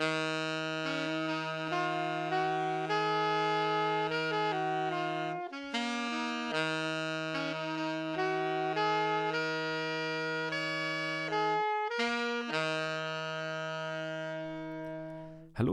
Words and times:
Hallo 0.00 0.06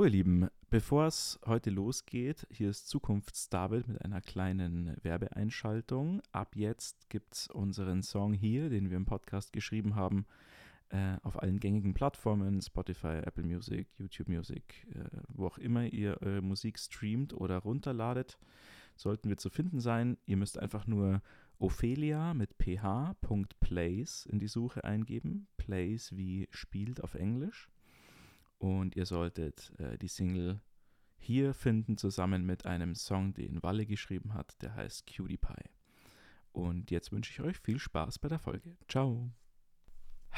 ihr 0.04 0.10
Lieben, 0.10 0.50
bevor 0.70 1.06
es 1.06 1.40
heute 1.46 1.70
losgeht, 1.70 2.46
hier 2.50 2.70
ist 2.70 2.90
Zukunftsdavid 2.90 3.88
mit 3.88 4.04
einer 4.04 4.20
kleinen 4.20 4.98
Werbeeinschaltung. 5.04 6.22
Ab 6.34 6.58
jetzt 6.58 7.10
gibt 7.10 7.34
es 7.34 7.48
unseren 7.48 8.04
Song 8.04 8.34
hier, 8.34 8.70
den 8.70 8.90
wir 8.90 8.98
im 8.98 9.06
Podcast 9.06 9.54
geschrieben 9.54 9.96
haben, 9.96 10.26
äh, 10.90 11.18
auf 11.24 11.42
allen 11.42 11.60
gängigen 11.60 11.94
Plattformen, 11.94 12.62
Spotify, 12.62 13.22
Apple 13.24 13.44
Music, 13.44 13.88
YouTube 13.98 14.30
Music, 14.30 14.88
äh, 14.94 15.04
wo 15.28 15.48
auch 15.48 15.58
immer 15.58 15.86
ihr 15.86 16.22
eure 16.22 16.42
Musik 16.42 16.80
streamt 16.80 17.34
oder 17.34 17.58
runterladet, 17.58 18.38
sollten 18.96 19.30
wir 19.30 19.38
zu 19.38 19.50
finden 19.50 19.80
sein. 19.80 20.18
Ihr 20.26 20.38
müsst 20.38 20.58
einfach 20.58 20.88
nur 20.88 21.22
Ophelia 21.60 22.34
mit 22.34 22.54
ph.plays 22.58 24.26
in 24.28 24.40
die 24.40 24.48
Suche 24.48 24.84
eingeben. 24.84 25.48
Plays 25.58 26.16
wie 26.16 26.48
spielt 26.52 27.04
auf 27.04 27.16
Englisch. 27.16 27.70
Und 28.60 28.96
ihr 28.96 29.06
solltet 29.06 29.74
äh, 29.80 29.98
die 29.98 30.08
Single 30.08 30.62
hier 31.18 31.54
finden, 31.54 31.98
zusammen 31.98 32.46
mit 32.46 32.66
einem 32.66 32.96
Song, 32.96 33.34
den 33.34 33.62
Walle 33.64 33.86
geschrieben 33.86 34.34
hat, 34.34 34.62
der 34.62 34.76
heißt 34.76 35.06
Cutie 35.08 35.38
Pie. 35.38 35.70
Und 36.52 36.92
jetzt 36.92 37.12
wünsche 37.12 37.32
ich 37.32 37.42
euch 37.42 37.58
viel 37.60 37.80
Spaß 37.80 38.20
bei 38.20 38.30
der 38.30 38.40
Folge. 38.40 38.78
Ciao. 38.88 39.32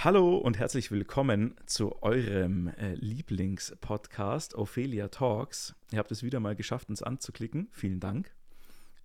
Hallo 0.02 0.38
und 0.38 0.58
herzlich 0.58 0.91
willkommen 0.91 1.55
zu 1.66 2.02
eurem 2.02 2.70
äh, 2.77 2.94
Lieblingspodcast 2.94 4.55
Ophelia 4.55 5.09
Talks. 5.09 5.75
Ihr 5.91 6.00
habt 6.00 6.09
es 6.14 6.23
wieder 6.23 6.39
mal 6.39 6.55
geschafft, 6.55 6.88
uns 6.88 7.03
anzuklicken. 7.03 7.67
Vielen 7.73 8.00
Dank. 8.00 8.33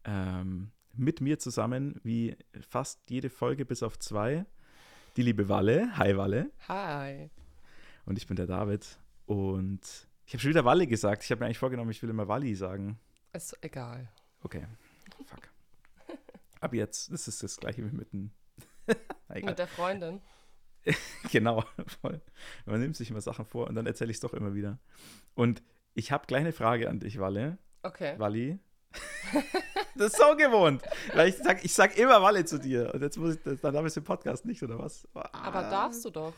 Ähm, 0.04 0.70
mit 0.92 1.20
mir 1.20 1.40
zusammen, 1.40 2.00
wie 2.04 2.36
fast 2.60 3.10
jede 3.10 3.28
Folge 3.28 3.64
bis 3.64 3.82
auf 3.82 3.98
zwei, 3.98 4.46
die 5.16 5.22
liebe 5.22 5.48
Walle. 5.48 5.96
Hi 5.96 6.16
Walle. 6.16 6.52
Hi. 6.68 7.28
Und 8.06 8.16
ich 8.16 8.28
bin 8.28 8.36
der 8.36 8.46
David. 8.46 8.86
Und 9.26 10.06
ich 10.26 10.34
habe 10.34 10.42
schon 10.42 10.50
wieder 10.50 10.64
Walli 10.64 10.86
gesagt. 10.86 11.24
Ich 11.24 11.30
habe 11.32 11.40
mir 11.40 11.46
eigentlich 11.46 11.58
vorgenommen, 11.58 11.90
ich 11.90 12.00
will 12.04 12.10
immer 12.10 12.28
Walli 12.28 12.54
sagen. 12.54 13.00
Ist 13.32 13.58
egal. 13.62 14.08
Okay. 14.44 14.64
Fuck. 15.26 15.50
Ab 16.60 16.72
jetzt 16.72 17.10
ist 17.10 17.26
es 17.26 17.40
das 17.40 17.56
gleiche 17.56 17.84
wie 17.84 17.96
mit 17.96 18.12
dem. 18.12 18.30
mit 19.44 19.58
der 19.58 19.66
Freundin. 19.66 20.20
genau, 21.32 21.64
voll. 22.00 22.20
Man 22.66 22.80
nimmt 22.80 22.96
sich 22.96 23.10
immer 23.10 23.20
Sachen 23.20 23.44
vor 23.44 23.68
und 23.68 23.74
dann 23.74 23.86
erzähle 23.86 24.10
ich 24.10 24.16
es 24.16 24.20
doch 24.20 24.34
immer 24.34 24.54
wieder. 24.54 24.78
Und 25.34 25.62
ich 25.94 26.12
habe 26.12 26.26
kleine 26.26 26.52
Frage 26.52 26.88
an 26.88 27.00
dich, 27.00 27.18
Walle. 27.18 27.58
Okay. 27.82 28.18
Walli. 28.18 28.58
das 29.96 30.12
ist 30.12 30.18
so 30.18 30.36
gewohnt. 30.36 30.82
Weil 31.14 31.28
ich 31.28 31.36
sag, 31.36 31.64
ich 31.64 31.72
sag 31.72 31.96
immer 31.98 32.22
Walle 32.22 32.44
zu 32.44 32.58
dir. 32.58 32.92
Und 32.94 33.02
jetzt 33.02 33.16
muss 33.16 33.36
ich, 33.36 33.42
dann 33.42 33.74
darf 33.74 33.82
ich 33.82 33.88
es 33.88 33.96
im 33.96 34.04
Podcast 34.04 34.44
nicht, 34.44 34.62
oder 34.62 34.78
was? 34.78 35.08
Aber 35.14 35.62
darfst 35.62 36.04
du 36.04 36.10
doch. 36.10 36.34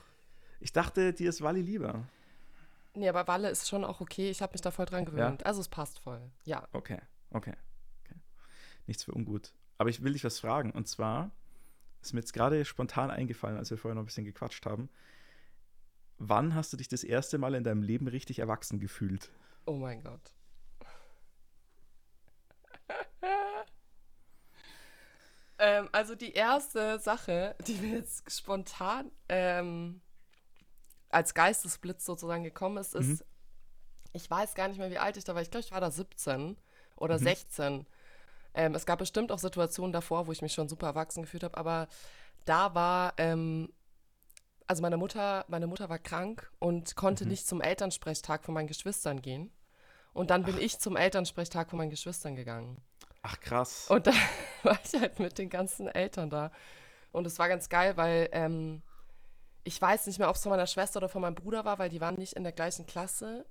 Ich 0.60 0.72
dachte, 0.72 1.12
dir 1.12 1.28
ist 1.28 1.42
Walli 1.42 1.60
lieber. 1.60 2.06
Nee, 2.94 3.08
aber 3.08 3.28
Walle 3.28 3.50
ist 3.50 3.68
schon 3.68 3.84
auch 3.84 4.00
okay. 4.00 4.30
Ich 4.30 4.40
habe 4.40 4.52
mich 4.52 4.62
da 4.62 4.70
voll 4.70 4.86
dran 4.86 5.04
gewöhnt. 5.04 5.42
Ja? 5.42 5.46
Also 5.46 5.60
es 5.60 5.68
passt 5.68 5.98
voll. 5.98 6.20
Ja. 6.44 6.66
Okay, 6.72 6.98
okay, 7.30 7.54
okay. 8.04 8.18
Nichts 8.86 9.04
für 9.04 9.12
ungut. 9.12 9.52
Aber 9.78 9.90
ich 9.90 10.02
will 10.02 10.14
dich 10.14 10.24
was 10.24 10.40
fragen. 10.40 10.70
Und 10.70 10.88
zwar 10.88 11.30
ist 12.06 12.12
mir 12.12 12.20
jetzt 12.20 12.32
gerade 12.32 12.64
spontan 12.64 13.10
eingefallen, 13.10 13.56
als 13.56 13.70
wir 13.70 13.78
vorher 13.78 13.94
noch 13.94 14.02
ein 14.02 14.06
bisschen 14.06 14.24
gequatscht 14.24 14.64
haben. 14.66 14.88
Wann 16.18 16.54
hast 16.54 16.72
du 16.72 16.76
dich 16.76 16.88
das 16.88 17.04
erste 17.04 17.38
Mal 17.38 17.54
in 17.54 17.64
deinem 17.64 17.82
Leben 17.82 18.08
richtig 18.08 18.38
erwachsen 18.38 18.78
gefühlt? 18.78 19.30
Oh 19.66 19.74
mein 19.74 20.02
Gott. 20.02 20.32
ähm, 25.58 25.88
also 25.92 26.14
die 26.14 26.32
erste 26.32 26.98
Sache, 27.00 27.56
die 27.66 27.74
mir 27.74 27.96
jetzt 27.96 28.30
spontan 28.32 29.10
ähm, 29.28 30.00
als 31.10 31.34
Geistesblitz 31.34 32.04
sozusagen 32.04 32.44
gekommen 32.44 32.78
ist, 32.78 32.94
ist, 32.94 33.08
mhm. 33.08 33.26
ich 34.12 34.30
weiß 34.30 34.54
gar 34.54 34.68
nicht 34.68 34.78
mehr, 34.78 34.90
wie 34.90 34.98
alt 34.98 35.16
ich 35.16 35.24
da 35.24 35.34
war. 35.34 35.42
Ich 35.42 35.50
glaube, 35.50 35.64
ich 35.66 35.72
war 35.72 35.80
da 35.80 35.90
17 35.90 36.56
oder 36.94 37.18
mhm. 37.18 37.24
16. 37.24 37.86
Ähm, 38.56 38.74
es 38.74 38.86
gab 38.86 38.98
bestimmt 38.98 39.30
auch 39.30 39.38
Situationen 39.38 39.92
davor, 39.92 40.26
wo 40.26 40.32
ich 40.32 40.42
mich 40.42 40.54
schon 40.54 40.68
super 40.68 40.86
erwachsen 40.86 41.22
gefühlt 41.22 41.44
habe, 41.44 41.56
aber 41.56 41.88
da 42.44 42.74
war, 42.74 43.12
ähm, 43.18 43.72
also 44.66 44.82
meine 44.82 44.96
Mutter, 44.96 45.44
meine 45.48 45.66
Mutter 45.66 45.88
war 45.88 45.98
krank 45.98 46.50
und 46.58 46.96
konnte 46.96 47.24
mhm. 47.24 47.30
nicht 47.30 47.46
zum 47.46 47.60
Elternsprechtag 47.60 48.44
von 48.44 48.54
meinen 48.54 48.66
Geschwistern 48.66 49.22
gehen. 49.22 49.52
Und 50.12 50.30
dann 50.30 50.44
bin 50.44 50.54
Ach. 50.56 50.62
ich 50.62 50.78
zum 50.78 50.96
Elternsprechtag 50.96 51.68
von 51.68 51.76
meinen 51.76 51.90
Geschwistern 51.90 52.34
gegangen. 52.34 52.80
Ach 53.22 53.38
krass. 53.38 53.86
Und 53.90 54.06
da 54.06 54.12
war 54.62 54.78
ich 54.82 54.98
halt 54.98 55.20
mit 55.20 55.36
den 55.36 55.50
ganzen 55.50 55.88
Eltern 55.88 56.30
da. 56.30 56.50
Und 57.12 57.26
es 57.26 57.38
war 57.38 57.48
ganz 57.48 57.68
geil, 57.68 57.96
weil 57.96 58.28
ähm, 58.32 58.82
ich 59.64 59.80
weiß 59.80 60.06
nicht 60.06 60.18
mehr, 60.18 60.30
ob 60.30 60.36
es 60.36 60.42
von 60.42 60.50
meiner 60.50 60.66
Schwester 60.66 60.98
oder 60.98 61.08
von 61.08 61.20
meinem 61.20 61.34
Bruder 61.34 61.64
war, 61.64 61.78
weil 61.78 61.90
die 61.90 62.00
waren 62.00 62.14
nicht 62.14 62.34
in 62.34 62.44
der 62.44 62.52
gleichen 62.52 62.86
Klasse. 62.86 63.44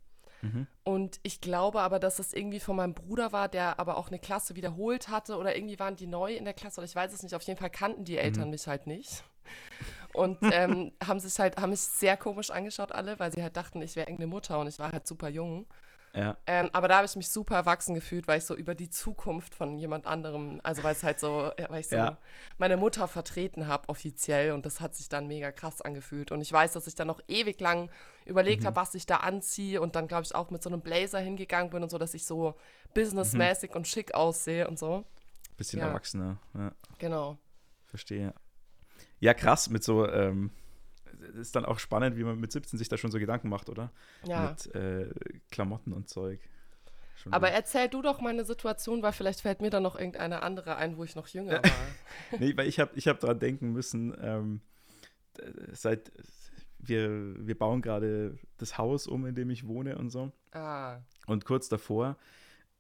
Mhm. 0.46 0.68
Und 0.84 1.20
ich 1.24 1.42
glaube 1.42 1.82
aber, 1.82 2.00
dass 2.00 2.20
es 2.20 2.34
irgendwie 2.34 2.60
von 2.60 2.76
meinem 2.76 2.94
Bruder 2.94 3.32
war, 3.32 3.48
der 3.50 3.80
aber 3.80 3.98
auch 3.98 4.08
eine 4.08 4.20
Klasse 4.20 4.56
wiederholt 4.56 5.10
hatte 5.10 5.38
oder 5.38 5.56
irgendwie 5.56 5.80
waren 5.80 5.96
die 5.96 6.08
neu 6.08 6.36
in 6.36 6.46
der 6.46 6.54
Klasse 6.54 6.80
oder 6.80 6.86
ich 6.86 6.96
weiß 6.96 7.14
es 7.14 7.24
nicht. 7.24 7.36
Auf 7.36 7.42
jeden 7.44 7.60
Fall 7.60 7.70
kannten 7.70 8.06
die 8.06 8.18
Eltern 8.18 8.46
mhm. 8.46 8.52
mich 8.52 8.68
halt 8.68 8.88
nicht. 8.88 9.24
Und 10.14 10.38
ähm, 10.42 10.92
haben 11.06 11.20
sich 11.20 11.38
halt, 11.40 11.58
haben 11.58 11.72
mich 11.72 11.82
sehr 11.82 12.18
komisch 12.18 12.52
angeschaut 12.52 12.92
alle, 12.92 13.20
weil 13.20 13.32
sie 13.32 13.44
halt 13.44 13.58
dachten, 13.58 13.82
ich 13.82 13.96
wäre 13.96 14.08
irgendeine 14.08 14.28
Mutter 14.28 14.60
und 14.60 14.68
ich 14.68 14.80
war 14.80 14.92
halt 14.92 15.08
super 15.08 15.30
jung. 15.30 15.66
Ja. 16.16 16.38
Ähm, 16.48 16.70
aber 16.72 16.88
da 16.88 16.98
habe 16.98 17.06
ich 17.06 17.16
mich 17.18 17.30
super 17.30 17.56
erwachsen 17.56 17.94
gefühlt, 17.94 18.28
weil 18.28 18.38
ich 18.38 18.46
so 18.46 18.56
über 18.56 18.74
die 18.74 18.90
Zukunft 18.90 19.54
von 19.54 19.78
jemand 19.78 20.08
anderem, 20.08 20.62
also 20.64 20.82
weil 20.84 20.94
es 20.94 21.04
halt 21.04 21.20
so, 21.20 21.52
weil 21.68 21.82
ich 21.82 21.90
so 21.90 21.98
ja. 21.98 22.18
meine 22.58 22.78
Mutter 22.78 23.10
vertreten 23.10 23.68
habe 23.68 23.90
offiziell 23.90 24.54
und 24.54 24.66
das 24.66 24.80
hat 24.80 24.96
sich 24.96 25.10
dann 25.10 25.28
mega 25.28 25.52
krass 25.52 25.82
angefühlt. 25.82 26.32
Und 26.32 26.40
ich 26.40 26.52
weiß, 26.52 26.72
dass 26.72 26.88
ich 26.88 26.96
dann 26.96 27.08
noch 27.08 27.20
ewig 27.28 27.60
lang 27.60 27.90
überlegt 28.26 28.64
mhm. 28.64 28.68
habe, 28.68 28.76
was 28.76 28.96
ich 28.96 29.06
da 29.06 29.18
anziehe 29.18 29.82
und 29.82 29.96
dann, 29.96 30.08
glaube 30.08 30.24
ich, 30.24 30.36
auch 30.36 30.50
mit 30.50 30.62
so 30.64 30.70
einem 30.70 30.82
Blazer 30.82 31.20
hingegangen 31.20 31.70
bin 31.70 31.84
und 31.84 31.90
so, 31.90 31.98
dass 31.98 32.14
ich 32.14 32.26
so 32.26 32.56
businessmäßig 32.94 33.72
mhm. 33.72 33.78
und 33.78 33.88
schick 33.88 34.14
aussehe 34.14 34.68
und 34.68 34.80
so. 34.80 35.06
Bisschen 35.58 35.80
ja. 35.80 35.88
erwachsener, 35.88 36.40
ja. 36.54 36.74
Genau. 36.98 37.38
Verstehe. 37.86 38.34
Ja, 39.20 39.34
krass, 39.34 39.70
mit 39.70 39.84
so, 39.84 40.08
ähm, 40.10 40.52
ist 41.40 41.56
dann 41.56 41.66
auch 41.66 41.80
spannend, 41.80 42.18
wie 42.18 42.24
man 42.24 42.40
mit 42.40 42.52
17 42.52 42.78
sich 42.78 42.90
da 42.90 42.98
schon 42.98 43.12
so 43.12 43.20
Gedanken 43.20 43.50
macht, 43.50 43.70
oder? 43.70 43.92
Ja. 44.26 44.50
Mit 44.50 44.76
äh, 44.76 45.10
Klamotten 45.52 45.94
und 45.94 46.10
Zeug. 46.10 46.40
Schon 47.16 47.34
Aber 47.34 47.48
gut. 47.48 47.56
erzähl 47.56 47.88
du 47.88 48.02
doch 48.02 48.20
meine 48.20 48.44
Situation, 48.44 49.02
weil 49.02 49.14
vielleicht 49.14 49.42
fällt 49.42 49.62
mir 49.62 49.70
dann 49.70 49.84
noch 49.84 49.96
irgendeine 49.96 50.44
andere 50.44 50.76
ein, 50.76 50.98
wo 50.98 51.04
ich 51.04 51.16
noch 51.16 51.28
jünger 51.28 51.64
war. 51.64 52.40
nee, 52.40 52.56
weil 52.58 52.68
ich 52.68 52.80
habe 52.80 52.92
ich 52.96 53.08
hab 53.08 53.20
daran 53.20 53.40
denken 53.40 53.72
müssen, 53.72 54.16
ähm, 54.22 54.62
seit 55.72 56.12
wir, 56.80 57.36
wir 57.46 57.58
bauen 57.58 57.82
gerade 57.82 58.38
das 58.58 58.78
Haus 58.78 59.08
um, 59.08 59.26
in 59.26 59.36
dem 59.36 59.50
ich 59.50 59.68
wohne 59.68 59.98
und 59.98 60.10
so. 60.10 60.32
Ah. 60.52 61.00
Und 61.28 61.46
kurz 61.46 61.70
davor 61.70 62.18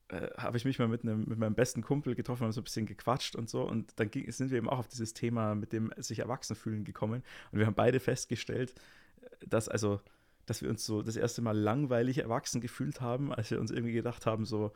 äh, 0.10 0.28
habe 0.38 0.58
ich 0.58 0.66
mich 0.66 0.80
mal 0.80 0.88
mit, 0.88 1.04
einem, 1.04 1.26
mit 1.28 1.40
meinem 1.40 1.56
besten 1.56 1.82
Kumpel 1.82 2.16
getroffen, 2.16 2.44
haben 2.44 2.52
so 2.52 2.62
ein 2.62 2.66
bisschen 2.66 2.86
gequatscht 2.86 3.36
und 3.36 3.50
so. 3.50 3.64
Und 3.64 4.00
dann 4.00 4.12
ging, 4.12 4.30
sind 4.32 4.52
wir 4.52 4.58
eben 4.58 4.70
auch 4.70 4.80
auf 4.80 4.88
dieses 4.88 5.14
Thema 5.14 5.56
mit 5.56 5.74
dem 5.74 5.92
sich 5.98 6.20
erwachsen 6.20 6.56
fühlen 6.56 6.84
gekommen. 6.84 7.24
Und 7.52 7.60
wir 7.60 7.66
haben 7.66 7.76
beide 7.76 8.00
festgestellt, 8.00 8.74
äh, 9.22 9.48
dass 9.48 9.70
also 9.70 10.02
dass 10.46 10.62
wir 10.62 10.70
uns 10.70 10.86
so 10.86 11.02
das 11.02 11.16
erste 11.16 11.42
Mal 11.42 11.58
langweilig 11.58 12.20
erwachsen 12.20 12.62
gefühlt 12.62 13.02
haben, 13.02 13.34
als 13.34 13.52
wir 13.52 13.60
uns 13.60 13.72
irgendwie 13.72 13.94
gedacht 13.94 14.26
haben, 14.26 14.46
so, 14.46 14.72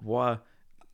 boah, 0.00 0.44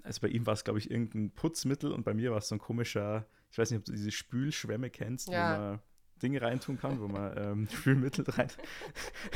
also 0.02 0.20
bei 0.20 0.28
ihm 0.28 0.46
war 0.46 0.54
es, 0.54 0.64
glaube 0.64 0.78
ich, 0.78 0.90
irgendein 0.90 1.30
Putzmittel 1.30 1.92
und 1.92 2.04
bei 2.04 2.14
mir 2.14 2.30
war 2.30 2.38
es 2.38 2.48
so 2.48 2.54
ein 2.54 2.60
komischer, 2.60 3.26
ich 3.50 3.58
weiß 3.58 3.70
nicht, 3.70 3.80
ob 3.80 3.84
du 3.84 3.92
diese 3.92 4.10
Spülschwämme 4.10 4.90
kennst, 4.90 5.28
ja. 5.28 5.34
wo 5.34 5.60
man 5.60 5.80
Dinge 6.22 6.40
reintun 6.40 6.78
kann, 6.78 7.00
wo 7.00 7.08
man 7.08 7.36
ähm, 7.36 7.68
Spülmittel 7.72 8.24
rein. 8.28 8.48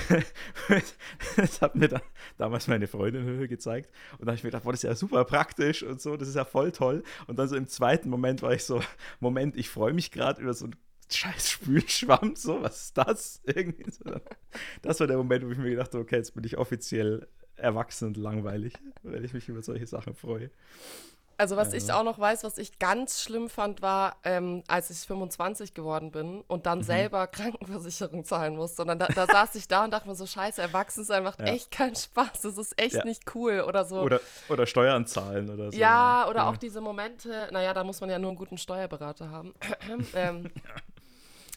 das 1.37 1.61
hat 1.61 1.75
mir 1.75 1.89
da, 1.89 2.01
damals 2.39 2.69
meine 2.69 2.87
Freundin 2.87 3.49
gezeigt. 3.49 3.91
Und 4.19 4.27
da 4.27 4.31
habe 4.31 4.37
ich 4.37 4.45
mir 4.45 4.51
gedacht, 4.51 4.65
boah, 4.65 4.73
das 4.73 4.85
ist 4.85 4.89
ja 4.89 4.95
super 4.95 5.25
praktisch 5.25 5.83
und 5.83 6.01
so, 6.01 6.17
das 6.17 6.29
ist 6.29 6.37
ja 6.37 6.45
voll 6.45 6.73
toll. 6.73 7.03
Und 7.27 7.39
dann 7.39 7.49
so 7.49 7.57
im 7.57 7.67
zweiten 7.69 8.09
Moment 8.09 8.43
war 8.43 8.53
ich 8.53 8.65
so, 8.65 8.81
Moment, 9.21 9.57
ich 9.57 9.69
freue 9.69 9.93
mich 9.93 10.11
gerade 10.11 10.41
über 10.43 10.55
so 10.55 10.67
einen 10.67 10.77
scheiß 11.11 11.51
Spülschwamm, 11.51 12.37
so, 12.37 12.63
was 12.63 12.87
ist 12.87 12.99
das? 12.99 13.41
Irgendwie 13.45 13.91
so. 13.91 14.05
Das 14.83 15.01
war 15.01 15.07
der 15.07 15.17
Moment, 15.17 15.45
wo 15.45 15.51
ich 15.51 15.59
mir 15.59 15.71
gedacht 15.71 15.93
habe, 15.93 16.03
okay, 16.03 16.17
jetzt 16.17 16.35
bin 16.35 16.45
ich 16.45 16.59
offiziell 16.59 17.27
erwachsen 17.57 18.09
und 18.09 18.17
langweilig, 18.17 18.75
weil 19.03 19.25
ich 19.25 19.33
mich 19.33 19.49
über 19.49 19.63
solche 19.63 19.87
Sachen 19.87 20.15
freue. 20.15 20.51
Also 21.39 21.57
was 21.57 21.73
ja. 21.73 21.79
ich 21.79 21.93
auch 21.93 22.03
noch 22.03 22.19
weiß, 22.19 22.45
was 22.45 22.57
ich 22.57 22.79
ganz 22.79 23.23
schlimm 23.23 23.51
fand, 23.51 23.83
war, 23.83 24.17
ähm, 24.25 24.63
als 24.69 24.91
ich 24.91 24.99
25 24.99 25.75
geworden 25.75 26.11
bin 26.11 26.41
und 26.49 26.67
dann 26.67 26.79
mhm. 26.79 26.85
selber 26.85 27.27
Krankenversicherung 27.27 28.25
zahlen 28.25 28.57
musste. 28.57 28.83
Und 28.83 28.89
dann 28.89 28.99
da, 28.99 29.07
da 29.09 29.27
saß 29.27 29.55
ich 29.57 29.69
da 29.69 29.85
und 29.85 29.91
dachte 29.91 30.09
mir 30.09 30.15
so, 30.15 30.27
scheiße, 30.27 30.63
erwachsen 30.63 31.05
sein 31.05 31.23
macht 31.23 31.41
ja. 31.41 31.47
echt 31.47 31.71
keinen 31.71 31.95
Spaß. 31.95 32.43
Das 32.43 32.59
ist 32.59 32.81
echt 32.81 32.97
ja. 32.97 33.05
nicht 33.05 33.35
cool 33.35 33.65
oder 33.67 33.85
so. 33.85 34.01
Oder, 34.01 34.21
oder 34.49 34.67
Steuern 34.67 35.07
zahlen 35.07 35.51
oder 35.51 35.71
so. 35.71 35.79
Ja, 35.79 36.27
oder 36.29 36.49
auch 36.49 36.57
diese 36.57 36.81
Momente, 36.81 37.49
naja, 37.53 37.75
da 37.75 37.85
muss 37.85 38.01
man 38.01 38.09
ja 38.09 38.19
nur 38.19 38.31
einen 38.31 38.39
guten 38.39 38.59
Steuerberater 38.59 39.31
haben. 39.31 39.55
ähm, 40.15 40.51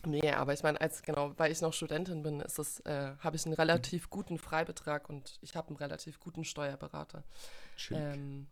Nee, 0.05 0.31
aber 0.31 0.53
ich 0.53 0.63
meine, 0.63 0.79
als 0.79 1.01
genau, 1.01 1.33
weil 1.37 1.51
ich 1.51 1.59
noch 1.61 1.73
Studentin 1.73 2.23
bin, 2.23 2.39
ist 2.39 2.57
das, 2.57 2.79
äh, 2.81 3.11
habe 3.19 3.35
ich 3.35 3.45
einen 3.45 3.55
relativ 3.55 4.09
guten 4.09 4.37
Freibetrag 4.37 5.09
und 5.09 5.37
ich 5.41 5.55
habe 5.57 5.67
einen 5.67 5.77
relativ 5.77 6.21
guten 6.21 6.45
Steuerberater. 6.45 7.23
Ähm, 7.91 8.47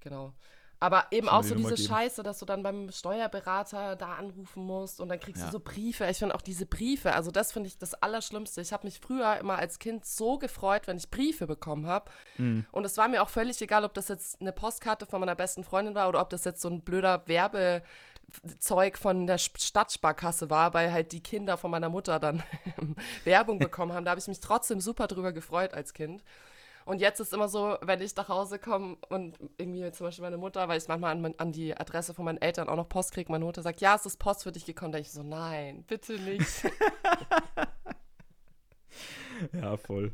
genau. 0.00 0.34
Aber 0.82 1.06
eben 1.10 1.28
auch 1.28 1.42
so 1.42 1.54
diese 1.54 1.76
Scheiße, 1.76 2.22
dass 2.22 2.38
du 2.38 2.46
dann 2.46 2.62
beim 2.62 2.90
Steuerberater 2.90 3.96
da 3.96 4.14
anrufen 4.14 4.64
musst 4.64 4.98
und 4.98 5.10
dann 5.10 5.20
kriegst 5.20 5.42
ja. 5.42 5.46
du 5.46 5.52
so 5.52 5.60
Briefe. 5.60 6.06
Ich 6.06 6.18
finde 6.18 6.34
auch 6.34 6.40
diese 6.40 6.64
Briefe, 6.64 7.12
also 7.12 7.30
das 7.30 7.52
finde 7.52 7.66
ich 7.68 7.76
das 7.76 7.92
Allerschlimmste. 7.92 8.62
Ich 8.62 8.72
habe 8.72 8.86
mich 8.86 8.98
früher 8.98 9.36
immer 9.36 9.58
als 9.58 9.78
Kind 9.78 10.06
so 10.06 10.38
gefreut, 10.38 10.86
wenn 10.86 10.96
ich 10.96 11.10
Briefe 11.10 11.46
bekommen 11.46 11.86
habe. 11.86 12.10
Mhm. 12.38 12.64
Und 12.72 12.86
es 12.86 12.96
war 12.96 13.08
mir 13.08 13.22
auch 13.22 13.28
völlig 13.28 13.60
egal, 13.60 13.84
ob 13.84 13.92
das 13.92 14.08
jetzt 14.08 14.40
eine 14.40 14.52
Postkarte 14.52 15.04
von 15.04 15.20
meiner 15.20 15.34
besten 15.34 15.64
Freundin 15.64 15.94
war 15.94 16.08
oder 16.08 16.22
ob 16.22 16.30
das 16.30 16.44
jetzt 16.44 16.62
so 16.62 16.70
ein 16.70 16.80
blöder 16.80 17.24
Werbezeug 17.26 18.96
von 18.96 19.26
der 19.26 19.36
Stadtsparkasse 19.36 20.48
war, 20.48 20.72
weil 20.72 20.90
halt 20.92 21.12
die 21.12 21.22
Kinder 21.22 21.58
von 21.58 21.70
meiner 21.70 21.90
Mutter 21.90 22.18
dann 22.18 22.42
Werbung 23.24 23.58
bekommen 23.58 23.92
haben. 23.92 24.06
Da 24.06 24.12
habe 24.12 24.20
ich 24.20 24.28
mich 24.28 24.40
trotzdem 24.40 24.80
super 24.80 25.08
drüber 25.08 25.32
gefreut 25.32 25.74
als 25.74 25.92
Kind. 25.92 26.22
Und 26.84 27.00
jetzt 27.00 27.20
ist 27.20 27.32
immer 27.32 27.48
so, 27.48 27.76
wenn 27.82 28.00
ich 28.00 28.16
nach 28.16 28.28
Hause 28.28 28.58
komme 28.58 28.96
und 29.08 29.38
irgendwie 29.58 29.90
zum 29.92 30.06
Beispiel 30.06 30.22
meine 30.22 30.38
Mutter, 30.38 30.68
weil 30.68 30.78
ich 30.78 30.88
manchmal 30.88 31.16
an, 31.16 31.34
an 31.36 31.52
die 31.52 31.76
Adresse 31.76 32.14
von 32.14 32.24
meinen 32.24 32.40
Eltern 32.40 32.68
auch 32.68 32.76
noch 32.76 32.88
Post 32.88 33.12
kriege, 33.12 33.30
meine 33.30 33.44
Mutter 33.44 33.62
sagt, 33.62 33.80
ja, 33.80 33.94
es 33.94 34.06
ist 34.06 34.18
Post 34.18 34.42
für 34.42 34.52
dich 34.52 34.64
gekommen, 34.64 34.92
denke 34.92 35.06
ich 35.06 35.12
so, 35.12 35.22
nein, 35.22 35.84
bitte 35.86 36.14
nicht. 36.14 36.64
ja, 39.52 39.76
voll. 39.76 40.12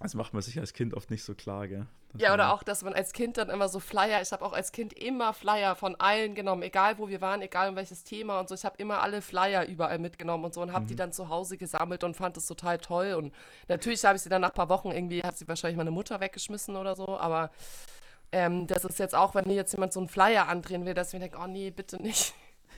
Das 0.00 0.14
macht 0.14 0.34
man 0.34 0.42
sich 0.42 0.58
als 0.58 0.74
Kind 0.74 0.92
oft 0.92 1.10
nicht 1.10 1.24
so 1.24 1.34
klar, 1.34 1.66
gell? 1.68 1.86
Das 2.12 2.20
ja, 2.20 2.34
oder 2.34 2.52
auch, 2.52 2.62
dass 2.62 2.82
man 2.82 2.92
als 2.92 3.14
Kind 3.14 3.38
dann 3.38 3.48
immer 3.48 3.70
so 3.70 3.80
Flyer, 3.80 4.20
ich 4.20 4.30
habe 4.30 4.44
auch 4.44 4.52
als 4.52 4.70
Kind 4.70 4.92
immer 4.92 5.32
Flyer 5.32 5.74
von 5.74 5.96
allen 5.96 6.34
genommen, 6.34 6.62
egal 6.62 6.98
wo 6.98 7.08
wir 7.08 7.22
waren, 7.22 7.40
egal 7.40 7.70
um 7.70 7.76
welches 7.76 8.04
Thema 8.04 8.38
und 8.38 8.48
so. 8.48 8.54
Ich 8.54 8.66
habe 8.66 8.76
immer 8.76 9.02
alle 9.02 9.22
Flyer 9.22 9.66
überall 9.66 9.98
mitgenommen 9.98 10.44
und 10.44 10.52
so 10.52 10.60
und 10.60 10.72
habe 10.72 10.84
mhm. 10.84 10.88
die 10.88 10.96
dann 10.96 11.12
zu 11.12 11.30
Hause 11.30 11.56
gesammelt 11.56 12.04
und 12.04 12.14
fand 12.14 12.36
das 12.36 12.46
total 12.46 12.76
toll. 12.76 13.14
Und 13.14 13.32
natürlich 13.68 14.04
habe 14.04 14.16
ich 14.16 14.22
sie 14.22 14.28
dann 14.28 14.42
nach 14.42 14.50
ein 14.50 14.54
paar 14.54 14.68
Wochen 14.68 14.90
irgendwie, 14.90 15.22
hat 15.22 15.38
sie 15.38 15.48
wahrscheinlich 15.48 15.78
meine 15.78 15.90
Mutter 15.90 16.20
weggeschmissen 16.20 16.76
oder 16.76 16.94
so, 16.94 17.18
aber 17.18 17.50
ähm, 18.32 18.66
das 18.66 18.84
ist 18.84 18.98
jetzt 18.98 19.14
auch, 19.14 19.34
wenn 19.34 19.46
hier 19.46 19.54
jetzt 19.54 19.72
jemand 19.72 19.94
so 19.94 20.00
einen 20.00 20.10
Flyer 20.10 20.46
andrehen 20.46 20.84
will, 20.84 20.92
dass 20.92 21.08
ich 21.08 21.14
mir 21.14 21.20
denke, 21.20 21.38
oh 21.42 21.46
nee, 21.46 21.70
bitte 21.70 22.02
nicht. 22.02 22.34